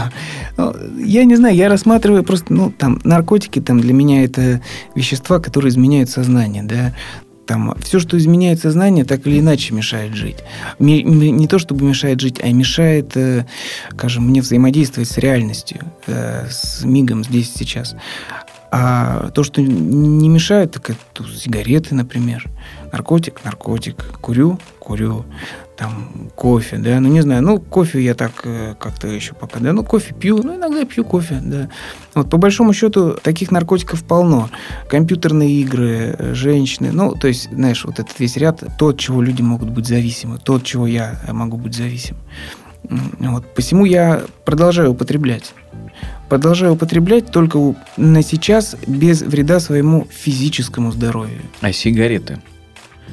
Ну, 0.56 0.74
я 0.98 1.24
не 1.24 1.36
знаю, 1.36 1.54
я 1.54 1.68
рассматриваю 1.68 2.24
просто, 2.24 2.52
ну, 2.52 2.72
там, 2.76 3.00
наркотики, 3.04 3.60
там, 3.60 3.78
для 3.78 3.92
меня 3.92 4.24
это 4.24 4.60
вещества, 4.96 5.38
которые 5.38 5.70
изменяют 5.70 6.10
сознание, 6.10 6.64
да. 6.64 6.92
Там 7.46 7.74
все, 7.80 7.98
что 7.98 8.16
изменяет 8.16 8.60
сознание, 8.60 9.04
так 9.04 9.26
или 9.26 9.40
иначе 9.40 9.74
мешает 9.74 10.14
жить. 10.14 10.38
Не, 10.78 11.46
то 11.46 11.58
чтобы 11.58 11.84
мешает 11.84 12.20
жить, 12.20 12.40
а 12.42 12.48
мешает, 12.50 13.16
э, 13.16 13.44
скажем, 13.90 14.26
мне 14.26 14.40
взаимодействовать 14.40 15.08
с 15.08 15.18
реальностью, 15.18 15.80
э, 16.06 16.46
с 16.48 16.84
мигом 16.84 17.22
здесь 17.24 17.52
сейчас. 17.54 17.94
А 18.70 19.30
то, 19.30 19.44
что 19.44 19.62
не 19.62 20.28
мешает, 20.28 20.72
так 20.72 20.90
это 20.90 21.28
сигареты, 21.32 21.94
например. 21.94 22.44
Наркотик, 22.90 23.44
наркотик. 23.44 24.18
Курю, 24.20 24.58
курю 24.80 25.24
там 25.76 26.30
кофе, 26.34 26.78
да, 26.78 27.00
ну 27.00 27.08
не 27.08 27.20
знаю, 27.20 27.42
ну 27.42 27.58
кофе 27.58 28.00
я 28.00 28.14
так 28.14 28.32
э, 28.44 28.74
как-то 28.78 29.08
еще 29.08 29.34
пока, 29.34 29.58
да, 29.58 29.72
ну 29.72 29.82
кофе 29.84 30.14
пью, 30.14 30.40
ну 30.42 30.56
иногда 30.56 30.84
пью 30.84 31.04
кофе, 31.04 31.40
да. 31.42 31.68
Вот 32.14 32.30
по 32.30 32.36
большому 32.36 32.72
счету 32.72 33.16
таких 33.22 33.50
наркотиков 33.50 34.04
полно. 34.04 34.50
Компьютерные 34.88 35.50
игры, 35.62 36.14
э, 36.16 36.34
женщины, 36.34 36.92
ну 36.92 37.14
то 37.14 37.28
есть, 37.28 37.50
знаешь, 37.50 37.84
вот 37.84 37.98
этот 37.98 38.18
весь 38.20 38.36
ряд, 38.36 38.62
то, 38.78 38.88
от 38.88 38.98
чего 38.98 39.20
люди 39.20 39.42
могут 39.42 39.70
быть 39.70 39.86
зависимы, 39.86 40.38
то, 40.38 40.54
от 40.54 40.64
чего 40.64 40.86
я 40.86 41.18
могу 41.28 41.56
быть 41.56 41.74
зависим. 41.74 42.16
Вот. 43.18 43.46
Посему 43.54 43.84
я 43.86 44.22
продолжаю 44.44 44.90
употреблять. 44.90 45.54
Продолжаю 46.28 46.74
употреблять 46.74 47.30
только 47.30 47.74
на 47.96 48.22
сейчас 48.22 48.76
без 48.86 49.22
вреда 49.22 49.60
своему 49.60 50.06
физическому 50.10 50.92
здоровью. 50.92 51.40
А 51.60 51.72
сигареты? 51.72 52.40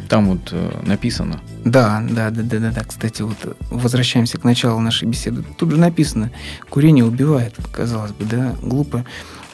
Там 0.10 0.27
вот 0.30 0.49
э, 0.51 0.82
написано. 0.86 1.41
Да, 1.63 2.04
да, 2.10 2.30
да, 2.30 2.41
да, 2.43 2.60
да, 2.60 2.71
да. 2.71 2.84
Кстати, 2.84 3.21
вот 3.21 3.58
возвращаемся 3.69 4.38
к 4.38 4.43
началу 4.43 4.80
нашей 4.80 5.08
беседы. 5.08 5.43
Тут 5.58 5.71
же 5.71 5.77
написано, 5.77 6.32
курение 6.69 7.06
убивает, 7.06 7.56
казалось 7.71 8.12
бы, 8.12 8.25
да, 8.25 8.56
глупо 8.62 9.06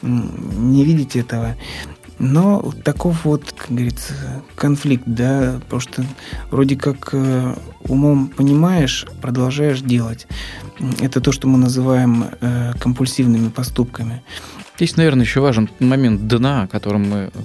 не 0.02 0.84
видеть 0.84 1.16
этого. 1.16 1.56
Но 2.18 2.72
таков 2.82 3.24
вот, 3.24 3.54
как 3.56 3.70
говорится, 3.70 4.12
конфликт, 4.56 5.04
да, 5.06 5.60
потому 5.64 5.80
что 5.80 6.04
вроде 6.50 6.76
как 6.76 7.10
э, 7.12 7.54
умом 7.84 8.28
понимаешь, 8.28 9.06
продолжаешь 9.20 9.80
делать. 9.80 10.26
Это 11.00 11.20
то, 11.20 11.30
что 11.30 11.46
мы 11.46 11.58
называем 11.58 12.24
э, 12.40 12.72
компульсивными 12.80 13.50
поступками. 13.50 14.22
Здесь, 14.76 14.96
наверное, 14.96 15.24
еще 15.24 15.40
важен 15.40 15.70
момент 15.78 16.26
дна, 16.26 16.62
о 16.62 16.66
котором 16.66 17.08
мы 17.08 17.16
э, 17.32 17.40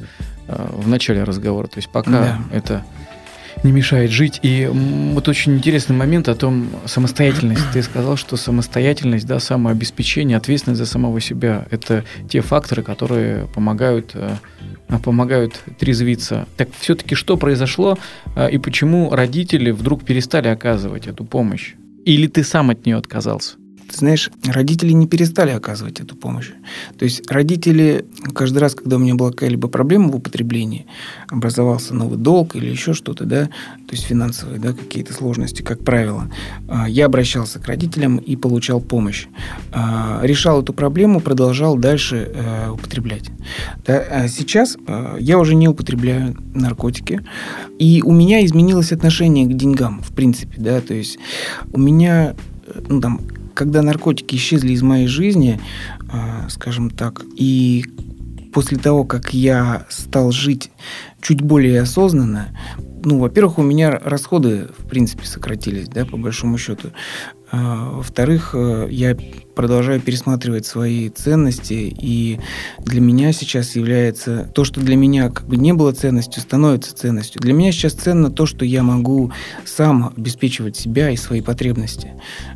в 0.47 0.87
начале 0.87 1.23
разговора. 1.23 1.67
То 1.67 1.77
есть 1.77 1.89
пока 1.89 2.11
да. 2.11 2.39
это 2.51 2.83
не 3.63 3.71
мешает 3.71 4.11
жить. 4.11 4.39
И 4.41 4.69
вот 4.71 5.27
очень 5.27 5.55
интересный 5.55 5.95
момент 5.95 6.27
о 6.27 6.35
том 6.35 6.69
самостоятельность. 6.85 7.63
Ты 7.71 7.81
сказал, 7.81 8.17
что 8.17 8.35
самостоятельность, 8.35 9.25
да, 9.25 9.39
самообеспечение, 9.39 10.37
ответственность 10.37 10.79
за 10.79 10.85
самого 10.85 11.21
себя– 11.21 11.65
это 11.71 12.03
те 12.29 12.41
факторы, 12.41 12.83
которые 12.83 13.47
помогают 13.47 14.11
э, 14.13 14.35
помогают 15.03 15.59
трезвиться. 15.79 16.47
Так 16.57 16.69
все-таки 16.77 17.15
что 17.15 17.37
произошло 17.37 17.97
э, 18.35 18.51
и 18.51 18.57
почему 18.57 19.09
родители 19.11 19.71
вдруг 19.71 20.03
перестали 20.03 20.47
оказывать 20.47 21.07
эту 21.07 21.23
помощь? 21.23 21.73
Или 22.05 22.27
ты 22.27 22.43
сам 22.43 22.69
от 22.69 22.85
нее 22.85 22.97
отказался? 22.97 23.55
Ты 23.93 23.99
знаешь, 23.99 24.31
родители 24.43 24.91
не 24.91 25.05
перестали 25.05 25.51
оказывать 25.51 25.99
эту 25.99 26.15
помощь. 26.15 26.49
То 26.97 27.05
есть 27.05 27.29
родители 27.29 28.07
каждый 28.33 28.57
раз, 28.57 28.73
когда 28.73 28.95
у 28.95 28.99
меня 28.99 29.13
была 29.13 29.29
какая-либо 29.29 29.67
проблема 29.67 30.09
в 30.09 30.15
употреблении, 30.15 30.87
образовался 31.29 31.93
новый 31.93 32.17
долг 32.17 32.55
или 32.55 32.65
еще 32.65 32.93
что-то, 32.93 33.25
да, 33.25 33.45
то 33.45 33.91
есть 33.91 34.05
финансовые, 34.05 34.59
да, 34.59 34.73
какие-то 34.73 35.13
сложности, 35.13 35.61
как 35.61 35.83
правило, 35.83 36.31
а, 36.67 36.89
я 36.89 37.05
обращался 37.05 37.59
к 37.59 37.67
родителям 37.67 38.17
и 38.17 38.35
получал 38.35 38.81
помощь. 38.81 39.27
А, 39.71 40.21
решал 40.23 40.63
эту 40.63 40.73
проблему, 40.73 41.19
продолжал 41.19 41.77
дальше 41.77 42.31
э, 42.33 42.69
употреблять. 42.71 43.29
А 43.85 44.27
сейчас 44.27 44.75
я 45.19 45.37
уже 45.37 45.53
не 45.53 45.67
употребляю 45.67 46.35
наркотики, 46.55 47.21
и 47.77 48.01
у 48.03 48.11
меня 48.11 48.43
изменилось 48.43 48.91
отношение 48.91 49.45
к 49.45 49.53
деньгам, 49.53 50.01
в 50.01 50.13
принципе, 50.13 50.55
да, 50.59 50.81
то 50.81 50.95
есть 50.95 51.19
у 51.71 51.79
меня 51.79 52.33
э, 52.65 52.81
ну, 52.89 52.99
там, 52.99 53.21
когда 53.53 53.81
наркотики 53.81 54.35
исчезли 54.35 54.73
из 54.73 54.81
моей 54.81 55.07
жизни, 55.07 55.59
а, 56.11 56.47
скажем 56.49 56.89
так, 56.89 57.23
и 57.35 57.85
после 58.53 58.77
того, 58.77 59.03
как 59.03 59.33
я 59.33 59.85
стал 59.89 60.31
жить 60.31 60.71
чуть 61.21 61.41
более 61.41 61.81
осознанно, 61.81 62.57
ну, 63.05 63.19
во-первых, 63.19 63.57
у 63.57 63.63
меня 63.63 63.99
расходы, 64.03 64.69
в 64.77 64.87
принципе, 64.87 65.25
сократились, 65.25 65.89
да, 65.89 66.05
по 66.05 66.15
большому 66.15 66.57
счету. 66.57 66.91
А, 67.51 67.91
во-вторых, 67.91 68.51
э, 68.53 68.87
я 68.89 69.15
продолжаю 69.55 69.99
пересматривать 69.99 70.65
свои 70.65 71.09
ценности, 71.09 71.73
и 71.73 72.39
для 72.79 72.99
меня 73.01 73.31
сейчас 73.31 73.75
является 73.75 74.49
то, 74.55 74.63
что 74.63 74.81
для 74.81 74.95
меня 74.95 75.29
как 75.29 75.47
бы 75.47 75.57
не 75.57 75.73
было 75.73 75.91
ценностью, 75.91 76.41
становится 76.41 76.95
ценностью. 76.95 77.41
Для 77.41 77.53
меня 77.53 77.71
сейчас 77.71 77.93
ценно 77.93 78.31
то, 78.31 78.45
что 78.45 78.65
я 78.65 78.81
могу 78.81 79.31
сам 79.65 80.13
обеспечивать 80.15 80.77
себя 80.77 81.11
и 81.11 81.15
свои 81.15 81.41
потребности. 81.41 82.13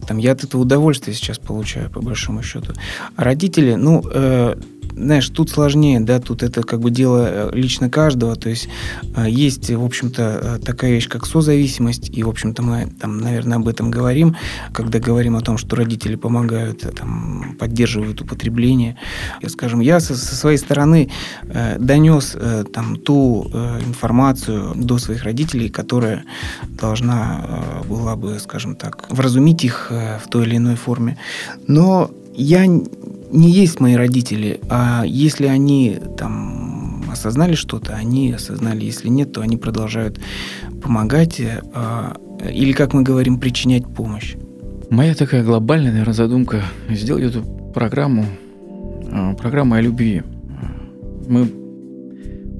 Там, 0.07 0.17
я 0.17 0.31
от 0.31 0.43
этого 0.43 0.61
удовольствие 0.61 1.15
сейчас 1.15 1.37
получаю, 1.37 1.91
по 1.91 2.01
большому 2.01 2.41
счету. 2.41 2.73
А 3.15 3.23
родители, 3.23 3.75
ну, 3.75 4.03
э, 4.11 4.55
знаешь, 4.97 5.29
тут 5.29 5.49
сложнее, 5.49 5.99
да, 5.99 6.19
тут 6.19 6.43
это 6.43 6.63
как 6.63 6.79
бы 6.79 6.91
дело 6.91 7.27
э, 7.29 7.49
лично 7.53 7.89
каждого, 7.89 8.35
то 8.35 8.49
есть 8.49 8.67
э, 9.15 9.25
есть, 9.29 9.69
в 9.69 9.83
общем-то, 9.83 10.39
э, 10.41 10.59
такая 10.65 10.91
вещь, 10.91 11.07
как 11.07 11.25
созависимость, 11.25 12.09
и, 12.09 12.23
в 12.23 12.29
общем-то, 12.29 12.63
мы 12.63 12.87
там, 12.99 13.19
наверное, 13.19 13.57
об 13.57 13.67
этом 13.67 13.91
говорим, 13.91 14.35
когда 14.73 14.99
говорим 14.99 15.35
о 15.35 15.41
том, 15.41 15.57
что 15.57 15.75
родители 15.75 16.15
помогают, 16.15 16.81
там, 16.95 17.55
поддерживают 17.59 18.21
употребление. 18.21 18.97
Я, 19.41 19.49
скажем, 19.49 19.79
я 19.81 19.99
со, 19.99 20.15
со 20.15 20.35
своей 20.35 20.57
стороны 20.57 21.09
э, 21.43 21.77
донес 21.79 22.35
э, 22.35 22.63
там 22.73 22.95
ту 22.95 23.49
э, 23.53 23.79
информацию 23.85 24.73
до 24.75 24.97
своих 24.97 25.23
родителей, 25.23 25.69
которая 25.69 26.23
должна 26.69 27.45
э, 27.83 27.87
была 27.87 28.15
бы, 28.15 28.39
скажем 28.39 28.75
так, 28.75 29.05
вразумить 29.09 29.63
их 29.63 29.87
э, 29.91 30.19
в 30.23 30.27
той 30.29 30.45
или 30.45 30.57
иной 30.57 30.75
форме. 30.75 31.17
Но 31.67 32.11
я 32.35 32.65
не 33.31 33.49
есть 33.49 33.79
мои 33.79 33.95
родители, 33.95 34.59
а 34.69 35.03
если 35.05 35.47
они 35.47 35.99
там 36.17 37.03
осознали 37.11 37.55
что-то, 37.55 37.95
они 37.95 38.31
осознали, 38.31 38.85
если 38.85 39.09
нет, 39.09 39.33
то 39.33 39.41
они 39.41 39.57
продолжают 39.57 40.19
помогать 40.81 41.41
а, 41.73 42.17
или, 42.49 42.71
как 42.73 42.93
мы 42.93 43.03
говорим, 43.03 43.39
причинять 43.39 43.85
помощь. 43.85 44.35
Моя 44.89 45.15
такая 45.15 45.43
глобальная, 45.43 45.91
наверное, 45.91 46.13
задумка 46.13 46.63
сделать 46.89 47.23
эту 47.23 47.43
программу, 47.73 48.25
а, 49.11 49.33
программу 49.33 49.75
о 49.75 49.81
любви. 49.81 50.23
Мы 51.27 51.51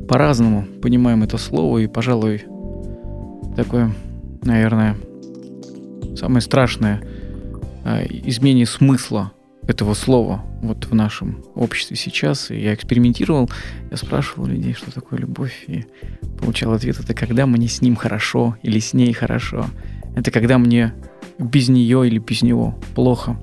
по-разному 0.08 0.66
понимаем 0.82 1.24
это 1.24 1.38
слово, 1.38 1.80
и, 1.80 1.88
пожалуй, 1.88 2.44
такое, 3.56 3.94
наверное, 4.44 4.98
самое 6.18 6.42
страшное 6.42 7.02
а, 7.84 8.04
изменение 8.04 8.66
смысла 8.66 9.32
этого 9.68 9.94
слова 9.94 10.44
вот 10.62 10.86
в 10.86 10.96
нашем 10.96 11.44
обществе 11.56 11.96
сейчас. 11.96 12.52
И 12.52 12.60
я 12.60 12.74
экспериментировал, 12.74 13.50
я 13.92 13.98
спрашивал 13.98 14.48
людей, 14.48 14.74
что 14.74 14.92
такое 14.92 15.20
любовь, 15.20 15.66
и 15.68 15.86
получал 16.40 16.74
ответ, 16.74 17.00
это 17.00 17.14
когда 17.14 17.46
мне 17.46 17.68
с 17.68 17.82
ним 17.82 17.96
хорошо 17.96 18.58
или 18.64 18.80
с 18.80 18.94
ней 18.94 19.14
хорошо. 19.14 19.66
Это 20.16 20.32
когда 20.32 20.58
мне 20.58 20.94
без 21.38 21.70
нее 21.70 22.08
или 22.08 22.18
без 22.18 22.42
него 22.42 22.80
плохо. 22.96 23.38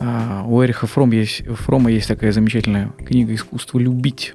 А 0.00 0.44
у 0.46 0.62
Эриха 0.62 0.86
Фром 0.86 1.12
есть, 1.12 1.44
Фрома 1.46 1.90
есть 1.90 2.08
такая 2.08 2.32
замечательная 2.32 2.92
книга 3.06 3.34
«Искусство 3.34 3.78
любить». 3.78 4.34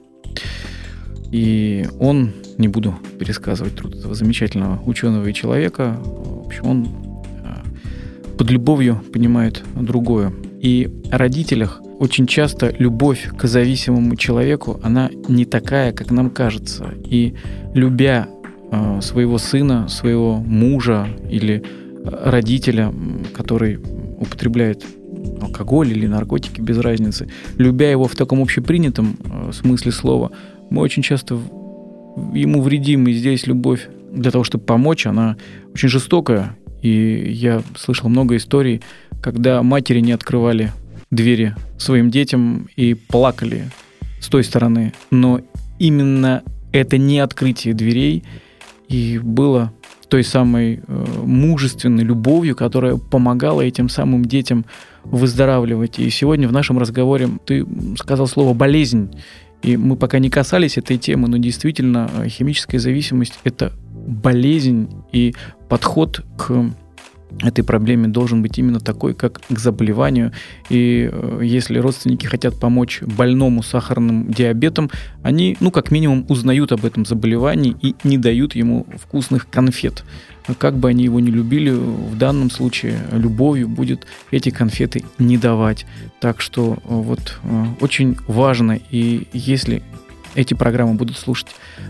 И 1.31 1.87
он, 1.99 2.31
не 2.57 2.67
буду 2.67 2.95
пересказывать 3.19 3.75
труд 3.75 3.95
этого 3.95 4.15
замечательного 4.15 4.81
ученого 4.83 5.27
и 5.27 5.33
человека, 5.33 5.99
в 6.03 6.47
общем, 6.47 6.65
он 6.65 6.87
а, 7.43 7.63
под 8.35 8.49
любовью 8.49 9.03
понимает 9.13 9.63
другое. 9.75 10.33
И 10.61 10.89
родителях 11.11 11.81
очень 11.99 12.27
часто 12.27 12.73
любовь 12.79 13.29
к 13.37 13.45
зависимому 13.45 14.15
человеку, 14.15 14.79
она 14.83 15.09
не 15.27 15.45
такая, 15.45 15.91
как 15.93 16.11
нам 16.11 16.29
кажется. 16.29 16.93
И 17.03 17.35
любя 17.73 18.27
э, 18.71 18.99
своего 19.01 19.37
сына, 19.37 19.87
своего 19.87 20.37
мужа 20.37 21.07
или 21.29 21.63
родителя, 22.03 22.93
который 23.33 23.79
употребляет 24.19 24.85
алкоголь 25.41 25.91
или 25.91 26.07
наркотики, 26.07 26.61
без 26.61 26.77
разницы, 26.79 27.29
любя 27.57 27.89
его 27.89 28.05
в 28.05 28.15
таком 28.15 28.41
общепринятом 28.41 29.17
э, 29.23 29.51
смысле 29.53 29.91
слова, 29.91 30.31
мы 30.69 30.81
очень 30.81 31.03
часто 31.03 31.39
ему 32.33 32.61
вредим, 32.61 33.07
и 33.07 33.13
здесь 33.13 33.47
любовь 33.47 33.87
для 34.11 34.31
того, 34.31 34.43
чтобы 34.43 34.63
помочь, 34.63 35.05
она 35.05 35.37
очень 35.73 35.89
жестокая. 35.89 36.57
И 36.81 37.31
я 37.33 37.61
слышал 37.75 38.09
много 38.09 38.37
историй, 38.37 38.81
когда 39.21 39.63
матери 39.63 39.99
не 39.99 40.11
открывали 40.11 40.71
двери 41.11 41.55
своим 41.77 42.09
детям 42.11 42.69
и 42.75 42.93
плакали 42.93 43.69
с 44.21 44.27
той 44.27 44.43
стороны. 44.43 44.93
Но 45.11 45.41
именно 45.79 46.43
это 46.71 46.97
не 46.97 47.19
открытие 47.19 47.73
дверей 47.73 48.23
и 48.87 49.19
было 49.21 49.73
той 50.09 50.23
самой 50.23 50.81
э, 50.85 51.05
мужественной 51.23 52.03
любовью, 52.03 52.55
которая 52.55 52.97
помогала 52.97 53.61
этим 53.61 53.89
самым 53.89 54.25
детям 54.25 54.65
выздоравливать. 55.03 55.99
И 55.99 56.09
сегодня 56.09 56.47
в 56.47 56.51
нашем 56.51 56.79
разговоре 56.79 57.29
ты 57.45 57.65
сказал 57.97 58.27
слово 58.27 58.53
«болезнь». 58.53 59.11
И 59.61 59.75
мы 59.75 59.97
пока 59.97 60.19
не 60.19 60.29
касались 60.29 60.77
этой 60.77 60.97
темы, 60.97 61.27
но 61.27 61.37
действительно 61.37 62.09
э, 62.17 62.27
химическая 62.27 62.79
зависимость– 62.79 63.39
это 63.43 63.73
болезнь 64.07 64.89
и 65.11 65.35
подход 65.67 66.23
к 66.37 66.71
этой 67.41 67.63
проблеме 67.63 68.07
должен 68.07 68.41
быть 68.41 68.57
именно 68.57 68.79
такой, 68.79 69.13
как 69.13 69.41
к 69.41 69.59
заболеванию. 69.59 70.31
И 70.69 71.09
э, 71.11 71.41
если 71.43 71.79
родственники 71.79 72.25
хотят 72.25 72.59
помочь 72.59 73.01
больному 73.01 73.63
сахарным 73.63 74.31
диабетом, 74.31 74.89
они, 75.23 75.57
ну, 75.59 75.71
как 75.71 75.91
минимум, 75.91 76.25
узнают 76.29 76.71
об 76.71 76.85
этом 76.85 77.05
заболевании 77.05 77.75
и 77.81 77.95
не 78.03 78.17
дают 78.17 78.55
ему 78.55 78.85
вкусных 78.97 79.49
конфет. 79.49 80.03
Как 80.57 80.77
бы 80.77 80.89
они 80.89 81.03
его 81.03 81.19
не 81.19 81.31
любили, 81.31 81.69
в 81.69 82.17
данном 82.17 82.49
случае 82.49 82.97
любовью 83.11 83.67
будет 83.67 84.07
эти 84.31 84.49
конфеты 84.49 85.03
не 85.19 85.37
давать. 85.37 85.85
Так 86.19 86.41
что 86.41 86.73
э, 86.73 86.77
вот 86.87 87.39
э, 87.43 87.65
очень 87.81 88.17
важно, 88.27 88.79
и 88.89 89.27
если 89.33 89.83
эти 90.39 90.53
программы 90.53 90.93
будут 90.93 91.17
слушать 91.17 91.49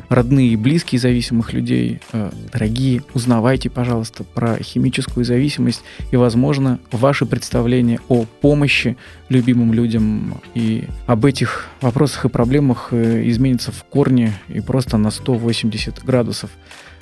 родные 0.10 0.50
и 0.50 0.56
близкие 0.56 1.00
зависимых 1.00 1.54
людей. 1.54 2.00
Э, 2.12 2.32
дорогие, 2.52 3.04
узнавайте, 3.14 3.70
пожалуйста, 3.70 4.24
про 4.24 4.58
химическую 4.58 5.24
зависимость 5.24 5.84
и, 6.12 6.16
возможно, 6.16 6.80
ваши 6.92 7.28
представления 7.28 8.00
о 8.10 8.26
помощи 8.42 8.98
любимым 9.30 9.72
людям 9.72 10.42
и 10.56 10.86
об 11.06 11.26
этих 11.26 11.68
вопросах 11.80 12.26
и 12.26 12.30
проблемах 12.30 12.88
э, 12.90 13.30
изменится 13.30 13.72
в 13.72 13.84
корне 13.84 14.34
и 14.48 14.62
просто 14.62 14.98
на 14.98 15.12
180 15.12 16.04
градусов. 16.04 16.50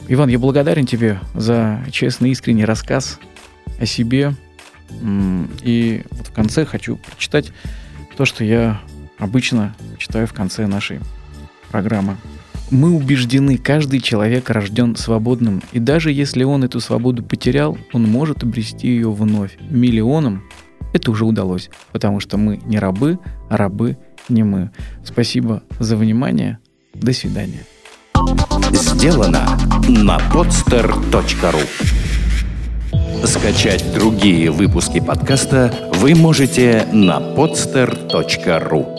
Иван, 0.09 0.27
я 0.27 0.39
благодарен 0.39 0.85
тебе 0.85 1.21
за 1.33 1.81
честный, 1.91 2.31
искренний 2.31 2.65
рассказ 2.65 3.19
о 3.79 3.85
себе. 3.85 4.33
И 5.63 6.03
вот 6.11 6.27
в 6.27 6.33
конце 6.33 6.65
хочу 6.65 6.97
прочитать 6.97 7.51
то, 8.17 8.25
что 8.25 8.43
я 8.43 8.81
обычно 9.17 9.75
читаю 9.97 10.27
в 10.27 10.33
конце 10.33 10.67
нашей 10.67 10.99
программы. 11.69 12.17
Мы 12.69 12.91
убеждены, 12.93 13.57
каждый 13.57 14.01
человек 14.01 14.49
рожден 14.49 14.95
свободным, 14.95 15.61
и 15.71 15.79
даже 15.79 16.11
если 16.11 16.43
он 16.43 16.65
эту 16.65 16.81
свободу 16.81 17.23
потерял, 17.23 17.77
он 17.93 18.03
может 18.03 18.43
обрести 18.43 18.87
ее 18.87 19.11
вновь. 19.11 19.57
Миллионам 19.69 20.43
это 20.93 21.11
уже 21.11 21.25
удалось, 21.25 21.69
потому 21.91 22.19
что 22.19 22.37
мы 22.37 22.59
не 22.65 22.79
рабы, 22.79 23.19
а 23.49 23.57
рабы 23.57 23.97
не 24.29 24.43
мы. 24.43 24.71
Спасибо 25.03 25.63
за 25.79 25.95
внимание. 25.95 26.59
До 26.93 27.13
свидания. 27.13 27.65
Сделано 28.71 29.47
на 29.87 30.17
podster.ru 30.33 31.61
Скачать 33.25 33.93
другие 33.93 34.51
выпуски 34.51 34.99
подкаста 34.99 35.73
вы 35.95 36.15
можете 36.15 36.87
на 36.91 37.19
podster.ru 37.19 38.96